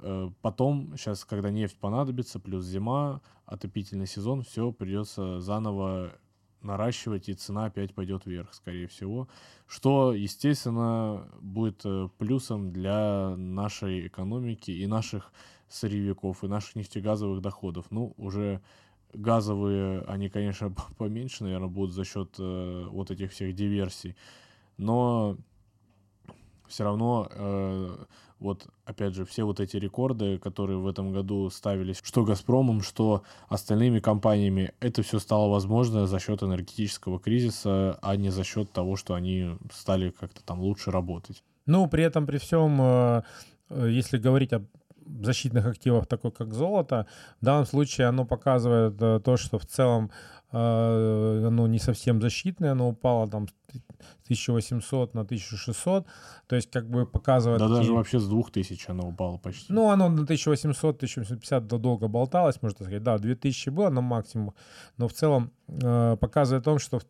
Э, 0.00 0.30
потом, 0.42 0.94
сейчас, 0.96 1.24
когда 1.24 1.50
нефть 1.50 1.76
понадобится, 1.78 2.40
плюс 2.40 2.64
зима, 2.64 3.20
отопительный 3.46 4.06
сезон, 4.06 4.42
все 4.42 4.72
придется 4.72 5.40
заново 5.40 6.12
наращивать, 6.64 7.28
и 7.28 7.34
цена 7.34 7.66
опять 7.66 7.94
пойдет 7.94 8.26
вверх, 8.26 8.52
скорее 8.54 8.86
всего. 8.86 9.28
Что, 9.66 10.12
естественно, 10.12 11.28
будет 11.40 11.82
э, 11.84 12.08
плюсом 12.18 12.72
для 12.72 13.34
нашей 13.36 14.06
экономики 14.06 14.70
и 14.70 14.86
наших 14.86 15.32
сырьевиков, 15.68 16.42
и 16.44 16.48
наших 16.48 16.76
нефтегазовых 16.76 17.40
доходов. 17.40 17.86
Ну, 17.90 18.14
уже 18.16 18.60
газовые, 19.12 20.00
они, 20.02 20.28
конечно, 20.28 20.74
поменьше, 20.98 21.44
наверное, 21.44 21.68
будут 21.68 21.94
за 21.94 22.04
счет 22.04 22.34
э, 22.38 22.86
вот 22.90 23.10
этих 23.10 23.32
всех 23.32 23.54
диверсий. 23.54 24.16
Но 24.76 25.36
все 26.66 26.84
равно 26.84 27.28
э, 27.30 28.04
вот 28.44 28.66
опять 28.84 29.14
же 29.14 29.24
все 29.24 29.44
вот 29.44 29.58
эти 29.58 29.78
рекорды, 29.78 30.38
которые 30.38 30.78
в 30.78 30.86
этом 30.86 31.12
году 31.12 31.48
ставились, 31.50 32.00
что 32.04 32.24
Газпромом, 32.24 32.82
что 32.82 33.22
остальными 33.48 34.00
компаниями, 34.00 34.72
это 34.80 35.02
все 35.02 35.18
стало 35.18 35.50
возможно 35.50 36.06
за 36.06 36.20
счет 36.20 36.42
энергетического 36.42 37.18
кризиса, 37.18 37.98
а 38.02 38.16
не 38.16 38.30
за 38.30 38.44
счет 38.44 38.70
того, 38.70 38.96
что 38.96 39.14
они 39.14 39.56
стали 39.72 40.10
как-то 40.10 40.44
там 40.44 40.60
лучше 40.60 40.90
работать. 40.90 41.42
Ну, 41.66 41.88
при 41.88 42.04
этом, 42.04 42.26
при 42.26 42.36
всем, 42.36 42.78
э, 42.80 43.22
э, 43.70 43.88
если 43.90 44.18
говорить 44.18 44.52
о 44.52 44.62
защитных 45.22 45.66
активах, 45.66 46.06
такой 46.06 46.30
как 46.30 46.52
золото, 46.52 47.06
в 47.40 47.44
данном 47.44 47.66
случае 47.66 48.08
оно 48.08 48.26
показывает 48.26 49.00
э, 49.00 49.20
то, 49.24 49.36
что 49.36 49.58
в 49.58 49.66
целом 49.66 50.10
оно 50.50 51.66
не 51.66 51.80
совсем 51.80 52.20
защитное, 52.22 52.72
оно 52.72 52.88
упало 52.90 53.28
там 53.28 53.48
1800 54.24 55.14
на 55.14 55.22
1600, 55.22 56.06
то 56.46 56.56
есть 56.56 56.70
как 56.70 56.88
бы 56.88 57.06
показывает... 57.06 57.60
Да 57.60 57.68
такие... 57.68 57.80
даже 57.80 57.92
вообще 57.92 58.18
с 58.18 58.28
2000 58.28 58.90
оно 58.90 59.08
упало 59.08 59.38
почти. 59.38 59.72
Ну, 59.72 59.90
оно 59.90 60.08
на 60.08 60.20
1800-1850 60.20 61.60
долго 61.78 62.08
болталось, 62.08 62.60
можно 62.62 62.84
сказать. 62.84 63.02
Да, 63.02 63.18
2000 63.18 63.70
было 63.70 63.90
на 63.90 64.00
максимум, 64.00 64.54
но 64.96 65.08
в 65.08 65.12
целом 65.12 65.52
э, 65.68 66.16
показывает 66.20 66.62
о 66.62 66.64
том, 66.64 66.78
что 66.78 67.00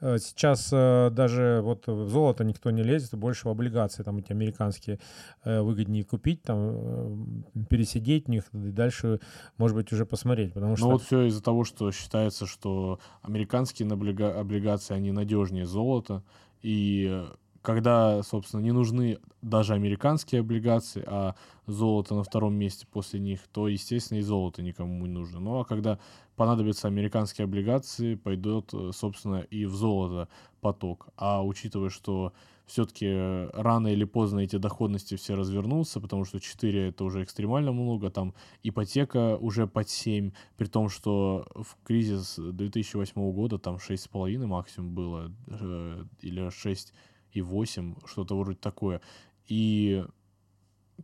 э, 0.00 0.18
сейчас 0.18 0.68
э, 0.72 1.10
даже 1.10 1.60
вот 1.62 1.86
в 1.86 2.08
золото 2.08 2.44
никто 2.44 2.70
не 2.70 2.82
лезет, 2.82 3.14
больше 3.14 3.48
в 3.48 3.50
облигации, 3.50 4.02
там 4.02 4.18
эти 4.18 4.32
американские 4.32 4.98
э, 5.44 5.60
выгоднее 5.60 6.04
купить, 6.04 6.42
там 6.42 6.58
э, 6.60 7.64
пересидеть 7.68 8.26
в 8.26 8.30
них 8.30 8.44
и 8.52 8.70
дальше, 8.70 9.20
может 9.58 9.76
быть, 9.76 9.92
уже 9.92 10.06
посмотреть, 10.06 10.52
потому 10.52 10.72
ну, 10.72 10.76
что... 10.76 10.86
Ну 10.86 10.92
вот 10.92 11.02
все 11.02 11.22
из-за 11.22 11.42
того, 11.42 11.64
что 11.64 11.90
считается, 11.92 12.46
что 12.46 12.98
американские 13.22 13.88
облигации, 13.88 14.94
они 14.94 15.12
надежнее 15.12 15.66
золота, 15.66 16.13
и 16.62 17.24
когда, 17.64 18.22
собственно, 18.22 18.60
не 18.60 18.72
нужны 18.72 19.18
даже 19.40 19.72
американские 19.72 20.42
облигации, 20.42 21.02
а 21.06 21.34
золото 21.66 22.14
на 22.14 22.22
втором 22.22 22.54
месте 22.54 22.86
после 22.90 23.18
них, 23.20 23.40
то, 23.50 23.68
естественно, 23.68 24.18
и 24.18 24.22
золото 24.22 24.60
никому 24.62 25.06
не 25.06 25.08
нужно. 25.08 25.40
Ну 25.40 25.58
а 25.58 25.64
когда 25.64 25.98
понадобятся 26.36 26.88
американские 26.88 27.44
облигации, 27.44 28.14
пойдет, 28.14 28.72
собственно, 28.92 29.40
и 29.40 29.64
в 29.66 29.74
золото 29.74 30.28
поток. 30.60 31.08
А 31.16 31.44
учитывая, 31.44 31.90
что 31.90 32.32
все-таки 32.66 33.06
рано 33.52 33.88
или 33.88 34.04
поздно 34.04 34.40
эти 34.40 34.56
доходности 34.56 35.16
все 35.16 35.34
развернутся, 35.34 36.00
потому 36.00 36.24
что 36.24 36.40
4 36.40 36.88
это 36.88 37.04
уже 37.04 37.22
экстремально 37.22 37.72
много, 37.72 38.10
там 38.10 38.34
ипотека 38.62 39.36
уже 39.36 39.66
под 39.66 39.88
7, 39.88 40.32
при 40.56 40.66
том, 40.66 40.88
что 40.88 41.46
в 41.54 41.76
кризис 41.84 42.36
2008 42.38 43.32
года 43.32 43.58
там 43.58 43.76
6,5 43.76 44.46
максимум 44.46 44.94
было, 44.94 45.32
э, 45.46 46.04
или 46.22 46.48
6 46.48 46.94
и 47.32 47.42
8, 47.42 47.96
что-то 48.06 48.38
вроде 48.38 48.58
такое. 48.58 49.00
И 49.46 50.04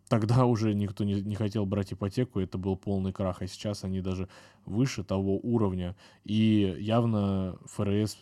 тогда 0.09 0.45
уже 0.47 0.75
никто 0.75 1.05
не, 1.05 1.21
не 1.21 1.35
хотел 1.35 1.67
брать 1.67 1.93
ипотеку, 1.93 2.41
это 2.41 2.59
был 2.59 2.77
полный 2.77 3.13
крах, 3.13 3.43
а 3.43 3.47
сейчас 3.47 3.85
они 3.85 4.01
даже 4.01 4.29
выше 4.67 5.05
того 5.05 5.39
уровня. 5.43 5.97
И 6.25 6.77
явно 6.79 7.59
ФРС 7.67 8.19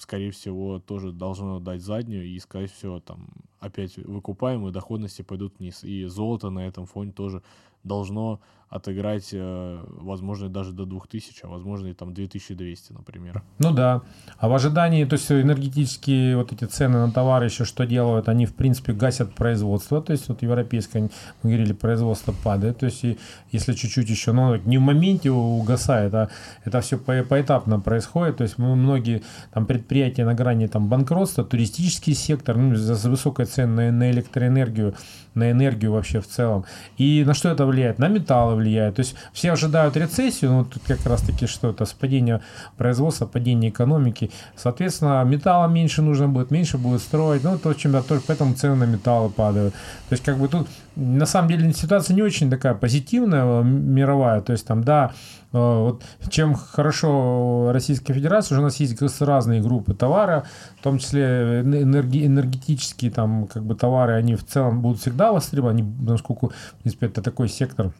скорее 0.00 0.30
всего, 0.30 0.78
тоже 0.78 1.12
должно 1.12 1.60
дать 1.60 1.82
заднюю 1.82 2.24
и 2.24 2.38
сказать, 2.38 2.72
все, 2.72 3.00
там, 3.00 3.28
опять 3.58 3.96
выкупаем, 3.96 4.66
и 4.66 4.72
доходности 4.72 5.22
пойдут 5.22 5.58
вниз. 5.58 5.84
И 5.84 6.04
золото 6.04 6.50
на 6.50 6.66
этом 6.66 6.86
фоне 6.86 7.12
тоже 7.12 7.42
должно 7.84 8.40
отыграть, 8.68 9.30
э, 9.32 9.84
возможно, 9.88 10.48
даже 10.48 10.72
до 10.72 10.84
2000, 10.84 11.44
а 11.44 11.48
возможно 11.48 11.88
и 11.88 11.94
там 11.94 12.12
2200, 12.12 12.92
например. 12.92 13.42
Ну 13.58 13.72
да. 13.72 14.02
А 14.38 14.48
в 14.48 14.54
ожидании, 14.54 15.04
то 15.04 15.14
есть 15.14 15.32
энергетические 15.32 16.36
вот 16.36 16.52
эти 16.52 16.64
цены 16.64 16.98
на 16.98 17.10
товары 17.10 17.46
еще 17.46 17.64
что 17.64 17.86
делают? 17.86 18.28
Они, 18.28 18.44
в 18.44 18.54
принципе, 18.54 18.92
гасят 18.92 19.34
производство. 19.34 20.02
То 20.02 20.12
есть 20.12 20.28
вот 20.28 20.42
европейское, 20.42 21.10
мы 21.42 21.50
говорили, 21.50 21.72
производство 21.72 22.34
падает. 22.44 22.78
То 22.78 22.86
есть 22.86 23.04
и, 23.04 23.18
если 23.52 23.72
чуть-чуть 23.72 24.10
еще, 24.10 24.32
но 24.32 24.56
не 24.56 24.76
в 24.76 24.82
моменте 24.82 25.30
угасает, 25.30 26.12
а 26.14 26.28
это 26.64 26.80
все 26.82 26.98
по 26.98 27.22
поэтапно 27.22 27.80
происходит. 27.80 28.36
То 28.36 28.44
есть 28.44 28.58
мы, 28.58 28.76
многие 28.76 29.22
там 29.52 29.64
предприятия 29.64 30.24
на 30.24 30.34
грани 30.34 30.66
там 30.66 30.88
банкротства, 30.88 31.42
туристический 31.42 32.14
сектор, 32.14 32.56
ну, 32.56 32.74
за 32.74 33.08
высокой 33.08 33.46
цены 33.46 33.90
на, 33.90 33.92
на 33.92 34.10
электроэнергию, 34.10 34.94
на 35.34 35.50
энергию 35.50 35.92
вообще 35.92 36.20
в 36.20 36.26
целом. 36.26 36.64
И 36.96 37.24
на 37.24 37.34
что 37.34 37.48
это 37.48 37.66
влияет? 37.66 37.98
На 37.98 38.08
металлы 38.08 38.56
влияет. 38.58 38.96
То 38.96 39.00
есть 39.00 39.14
все 39.32 39.52
ожидают 39.52 39.96
рецессию, 39.96 40.50
но 40.50 40.64
тут 40.64 40.82
как 40.86 41.04
раз 41.06 41.22
таки 41.22 41.46
что 41.46 41.70
это, 41.70 41.86
падение 41.98 42.40
производства, 42.76 43.26
падение 43.26 43.70
экономики. 43.70 44.30
Соответственно, 44.56 45.24
металла 45.24 45.66
меньше 45.68 46.02
нужно 46.02 46.28
будет, 46.28 46.50
меньше 46.50 46.78
будет 46.78 47.00
строить. 47.00 47.44
Ну, 47.44 47.58
то, 47.58 47.72
чем 47.74 47.92
только 48.02 48.24
поэтому 48.26 48.54
цены 48.54 48.74
на 48.74 48.84
металлы 48.84 49.30
падают. 49.30 49.74
То 50.08 50.12
есть 50.12 50.24
как 50.24 50.38
бы 50.38 50.48
тут 50.48 50.68
на 50.98 51.26
самом 51.26 51.48
деле 51.48 51.72
ситуация 51.72 52.14
не 52.14 52.22
очень 52.22 52.50
такая 52.50 52.74
позитивная, 52.74 53.62
мировая. 53.62 54.40
То 54.40 54.52
есть 54.52 54.66
там, 54.66 54.82
да, 54.82 55.12
э, 55.52 55.58
вот 55.58 56.02
чем 56.28 56.54
хорошо 56.54 57.70
Российская 57.72 58.14
Федерация, 58.14 58.56
уже 58.56 58.62
у 58.62 58.64
нас 58.64 58.76
есть 58.80 59.00
разные 59.20 59.62
группы 59.62 59.94
товара, 59.94 60.44
в 60.80 60.82
том 60.82 60.98
числе 60.98 61.60
энерги, 61.60 62.26
энергетические 62.26 63.12
там 63.12 63.46
как 63.46 63.64
бы 63.64 63.76
товары, 63.76 64.14
они 64.14 64.34
в 64.34 64.44
целом 64.44 64.82
будут 64.82 65.00
всегда 65.00 65.32
востребованы, 65.32 65.84
насколько, 66.00 66.48
в 66.48 66.82
принципе, 66.82 67.06
это 67.06 67.22
такой 67.22 67.48
сектор, 67.48 67.92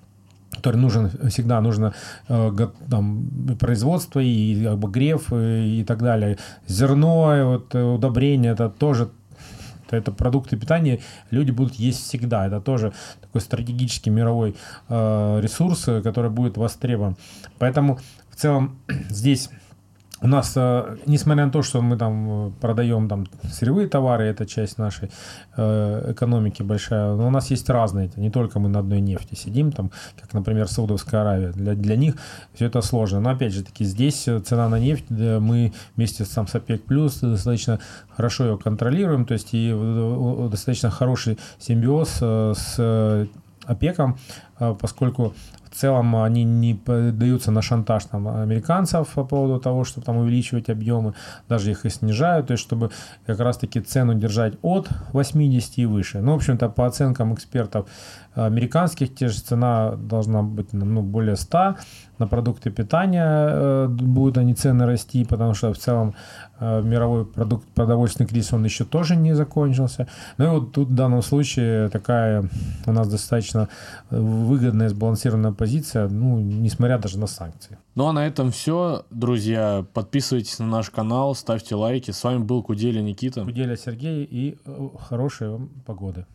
который 0.51 0.77
нужен 0.77 1.11
всегда 1.29 1.61
нужно 1.61 1.95
э, 2.29 2.51
там, 2.91 3.57
производство 3.59 4.21
и 4.21 4.65
обогрев 4.65 5.33
и, 5.33 5.81
и 5.81 5.85
так 5.85 6.03
далее 6.03 6.39
зерно 6.67 7.35
вот 7.45 7.75
удобрения 7.75 8.51
это 8.51 8.69
тоже 8.69 9.11
это 9.91 10.13
продукты 10.13 10.57
питания 10.57 11.01
люди 11.31 11.51
будут 11.51 11.75
есть 11.77 12.03
всегда. 12.03 12.47
Это 12.47 12.61
тоже 12.61 12.93
такой 13.21 13.41
стратегический 13.41 14.11
мировой 14.11 14.55
э, 14.89 15.41
ресурс, 15.43 15.85
который 16.05 16.31
будет 16.31 16.57
востребован. 16.57 17.17
Поэтому 17.59 17.99
в 18.31 18.37
целом 18.37 18.79
здесь 19.09 19.51
у 20.21 20.27
нас, 20.27 20.53
э, 20.57 20.97
несмотря 21.07 21.47
на 21.47 21.53
то, 21.53 21.63
что 21.63 21.81
мы 21.81 21.97
там 21.97 22.49
э, 22.49 22.51
продаем 22.61 23.09
там 23.09 23.27
сырьевые 23.45 23.89
товары, 23.89 24.25
это 24.25 24.47
часть 24.47 24.79
нашей 24.79 25.11
э, 25.57 26.13
экономики 26.13 26.63
большая, 26.63 27.15
но 27.15 27.29
у 27.29 27.31
нас 27.31 27.51
есть 27.51 27.71
разные, 27.71 28.11
не 28.17 28.31
только 28.31 28.59
мы 28.59 28.69
на 28.69 28.81
одной 28.81 29.01
нефти 29.01 29.35
сидим, 29.35 29.71
там, 29.71 29.91
как, 30.21 30.33
например, 30.35 30.69
Саудовская 30.69 31.21
Аравия. 31.21 31.53
Для, 31.53 31.75
для 31.75 31.97
них 31.97 32.17
все 32.55 32.67
это 32.67 32.81
сложно. 32.81 33.21
Но 33.21 33.31
опять 33.31 33.53
же 33.53 33.63
таки, 33.63 33.85
здесь 33.85 34.25
цена 34.45 34.69
на 34.69 34.79
нефть, 34.79 35.05
мы 35.11 35.73
вместе 35.97 36.25
с, 36.25 36.29
там, 36.31 36.49
с 36.49 36.55
ОПЕК+, 36.55 36.85
плюс 36.85 37.21
достаточно 37.21 37.79
хорошо 38.17 38.45
ее 38.45 38.59
контролируем, 38.59 39.25
то 39.25 39.35
есть 39.35 39.51
и 39.53 39.71
достаточно 40.51 40.91
хороший 40.91 41.39
симбиоз 41.59 42.19
с 42.19 43.29
ОПЕКом, 43.67 44.19
поскольку 44.81 45.35
целом 45.75 46.17
они 46.17 46.45
не 46.45 46.75
поддаются 46.75 47.51
на 47.51 47.63
шантаж 47.63 48.05
там, 48.05 48.29
американцев 48.29 49.09
по 49.09 49.25
поводу 49.25 49.61
того, 49.61 49.85
чтобы 49.85 50.05
там 50.07 50.17
увеличивать 50.17 50.71
объемы, 50.71 51.15
даже 51.49 51.71
их 51.71 51.85
и 51.85 51.91
снижают, 51.91 52.49
то 52.49 52.53
есть 52.53 52.63
чтобы 52.63 52.91
как 53.27 53.41
раз-таки 53.41 53.81
цену 53.81 54.15
держать 54.15 54.55
от 54.63 54.89
80 55.13 55.79
и 55.79 55.87
выше. 55.87 56.21
Ну, 56.21 56.33
в 56.33 56.37
общем-то, 56.37 56.69
по 56.69 56.87
оценкам 56.87 57.35
экспертов 57.35 57.89
американских, 58.35 59.15
те 59.15 59.29
же 59.29 59.41
цена 59.41 59.93
должна 59.97 60.43
быть 60.43 60.73
ну, 60.73 61.03
более 61.03 61.37
100, 61.37 61.77
на 62.19 62.27
продукты 62.27 62.71
питания 62.71 63.27
э, 63.27 63.89
будут 63.89 64.39
они 64.39 64.55
цены 64.55 64.87
расти, 64.87 65.25
потому 65.25 65.55
что 65.55 65.73
в 65.73 65.79
целом 65.79 66.15
э, 66.61 66.83
мировой 66.83 67.25
продукт, 67.25 67.67
продовольственный 67.75 68.29
кризис, 68.29 68.53
он 68.53 68.65
еще 68.65 68.85
тоже 68.85 69.17
не 69.17 69.35
закончился. 69.35 70.09
Ну 70.37 70.45
и 70.45 70.49
вот 70.49 70.73
тут 70.73 70.89
в 70.89 70.95
данном 70.95 71.23
случае 71.23 71.89
такая 71.89 72.49
у 72.87 72.93
нас 72.93 73.09
достаточно 73.09 73.69
выгодная, 74.11 74.89
сбалансированная 74.89 75.53
позиция, 75.53 76.09
ну, 76.09 76.39
несмотря 76.41 76.99
даже 76.99 77.19
на 77.19 77.27
санкции. 77.27 77.79
Ну 77.95 78.07
а 78.09 78.13
на 78.13 78.27
этом 78.27 78.51
все, 78.51 79.05
друзья. 79.11 79.85
Подписывайтесь 79.95 80.59
на 80.59 80.67
наш 80.67 80.91
канал, 80.91 81.35
ставьте 81.35 81.75
лайки. 81.75 82.11
С 82.11 82.23
вами 82.25 82.39
был 82.39 82.63
Куделя 82.63 83.01
Никита. 83.01 83.45
Куделя 83.45 83.77
Сергей 83.77 84.25
и 84.25 84.59
э, 84.65 84.89
хорошей 85.09 85.51
вам 85.51 85.69
погоды. 85.87 86.27